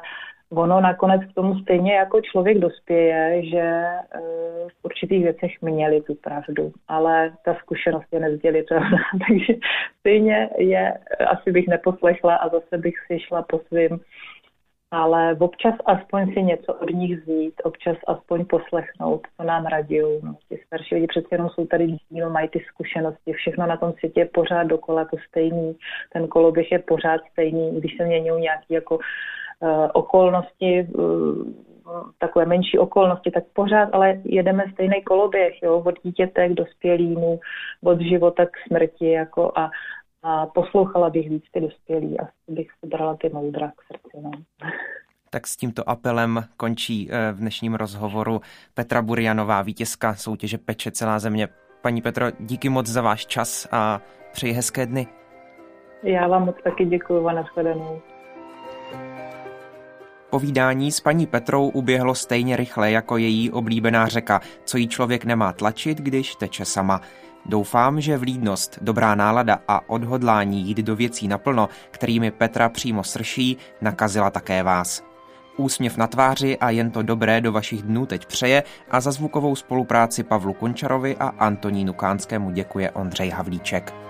ono 0.50 0.80
nakonec 0.80 1.22
k 1.30 1.34
tomu 1.34 1.58
stejně 1.58 1.94
jako 1.94 2.20
člověk 2.20 2.58
dospěje, 2.58 3.50
že 3.50 3.60
eh, 3.60 4.20
v 4.68 4.84
určitých 4.84 5.22
věcech 5.22 5.50
měli 5.62 6.00
tu 6.00 6.14
pravdu, 6.14 6.72
ale 6.88 7.32
ta 7.44 7.54
zkušenost 7.54 8.06
je 8.12 8.20
nezdělitelná, 8.20 8.98
takže 9.28 9.54
stejně 10.00 10.50
je, 10.58 10.98
asi 11.26 11.52
bych 11.52 11.68
neposlechla 11.68 12.36
a 12.36 12.48
zase 12.48 12.78
bych 12.78 12.94
si 13.06 13.20
šla 13.20 13.42
po 13.42 13.58
svým, 13.58 14.00
ale 14.90 15.36
občas 15.38 15.74
aspoň 15.86 16.32
si 16.32 16.42
něco 16.42 16.74
od 16.74 16.90
nich 16.90 17.20
vzít, 17.20 17.54
občas 17.64 17.96
aspoň 18.06 18.44
poslechnout, 18.44 19.20
co 19.36 19.46
nám 19.46 19.66
radí. 19.66 19.98
No, 20.22 20.34
ti 20.48 20.58
starší 20.66 20.94
lidi 20.94 21.06
přece 21.06 21.28
jenom 21.30 21.48
jsou 21.48 21.66
tady 21.66 21.86
díl, 21.86 22.30
mají 22.30 22.48
ty 22.48 22.60
zkušenosti, 22.68 23.32
všechno 23.32 23.66
na 23.66 23.76
tom 23.76 23.92
světě 23.92 24.20
je 24.20 24.26
pořád 24.26 24.62
dokola 24.62 25.04
to 25.04 25.16
stejný, 25.28 25.76
ten 26.12 26.28
koloběh 26.28 26.72
je 26.72 26.78
pořád 26.78 27.20
stejný, 27.32 27.80
když 27.80 27.96
se 27.96 28.04
mění 28.04 28.30
nějaký 28.40 28.74
jako 28.74 28.98
Eh, 28.98 29.39
okolnosti, 29.92 30.78
eh, 30.80 30.86
takové 32.18 32.46
menší 32.46 32.78
okolnosti, 32.78 33.30
tak 33.30 33.44
pořád 33.52 33.88
ale 33.92 34.20
jedeme 34.24 34.64
stejný 34.72 35.02
koloběh, 35.02 35.62
jo, 35.62 35.82
od 35.86 35.94
dítěte 36.02 36.48
k 36.48 36.54
dospělýmu, 36.54 37.40
od 37.84 38.00
života 38.00 38.46
k 38.46 38.50
smrti, 38.66 39.10
jako 39.10 39.52
a, 39.56 39.70
a 40.22 40.46
poslouchala 40.46 41.10
bych 41.10 41.30
víc 41.30 41.44
ty 41.52 41.60
dospělí 41.60 42.20
a 42.20 42.28
bych 42.48 42.66
si 42.80 42.86
brala 42.86 43.16
ty 43.16 43.28
moudra 43.28 43.72
k 43.76 43.82
srdci. 43.82 44.16
No. 44.22 44.30
Tak 45.30 45.46
s 45.46 45.56
tímto 45.56 45.90
apelem 45.90 46.44
končí 46.56 47.08
eh, 47.10 47.32
v 47.32 47.36
dnešním 47.36 47.74
rozhovoru 47.74 48.40
Petra 48.74 49.02
Burianová, 49.02 49.62
vítězka 49.62 50.14
soutěže 50.14 50.58
Peče 50.58 50.90
celá 50.90 51.18
země. 51.18 51.48
Paní 51.82 52.02
Petro, 52.02 52.26
díky 52.40 52.68
moc 52.68 52.86
za 52.86 53.02
váš 53.02 53.26
čas 53.26 53.68
a 53.72 54.00
přeji 54.32 54.52
hezké 54.52 54.86
dny. 54.86 55.06
Já 56.02 56.28
vám 56.28 56.44
moc 56.44 56.56
taky 56.64 56.84
děkuji 56.84 57.26
a 57.26 57.32
nashledanou. 57.32 58.00
Povídání 60.30 60.92
s 60.92 61.00
paní 61.00 61.26
Petrou 61.26 61.68
uběhlo 61.68 62.14
stejně 62.14 62.56
rychle 62.56 62.90
jako 62.90 63.16
její 63.16 63.50
oblíbená 63.50 64.08
řeka, 64.08 64.40
co 64.64 64.76
jí 64.76 64.88
člověk 64.88 65.24
nemá 65.24 65.52
tlačit, 65.52 65.98
když 65.98 66.34
teče 66.34 66.64
sama. 66.64 67.00
Doufám, 67.46 68.00
že 68.00 68.18
vlídnost, 68.18 68.78
dobrá 68.80 69.14
nálada 69.14 69.60
a 69.68 69.90
odhodlání 69.90 70.62
jít 70.62 70.78
do 70.78 70.96
věcí 70.96 71.28
naplno, 71.28 71.68
kterými 71.90 72.30
Petra 72.30 72.68
přímo 72.68 73.04
srší, 73.04 73.56
nakazila 73.80 74.30
také 74.30 74.62
vás. 74.62 75.02
Úsměv 75.56 75.96
na 75.96 76.06
tváři 76.06 76.58
a 76.58 76.70
jen 76.70 76.90
to 76.90 77.02
dobré 77.02 77.40
do 77.40 77.52
vašich 77.52 77.82
dnů 77.82 78.06
teď 78.06 78.26
přeje 78.26 78.62
a 78.90 79.00
za 79.00 79.10
zvukovou 79.10 79.56
spolupráci 79.56 80.22
Pavlu 80.22 80.52
Končarovi 80.52 81.16
a 81.16 81.28
Antonínu 81.28 81.92
Kánskému 81.92 82.50
děkuje 82.50 82.90
Ondřej 82.90 83.30
Havlíček. 83.30 84.09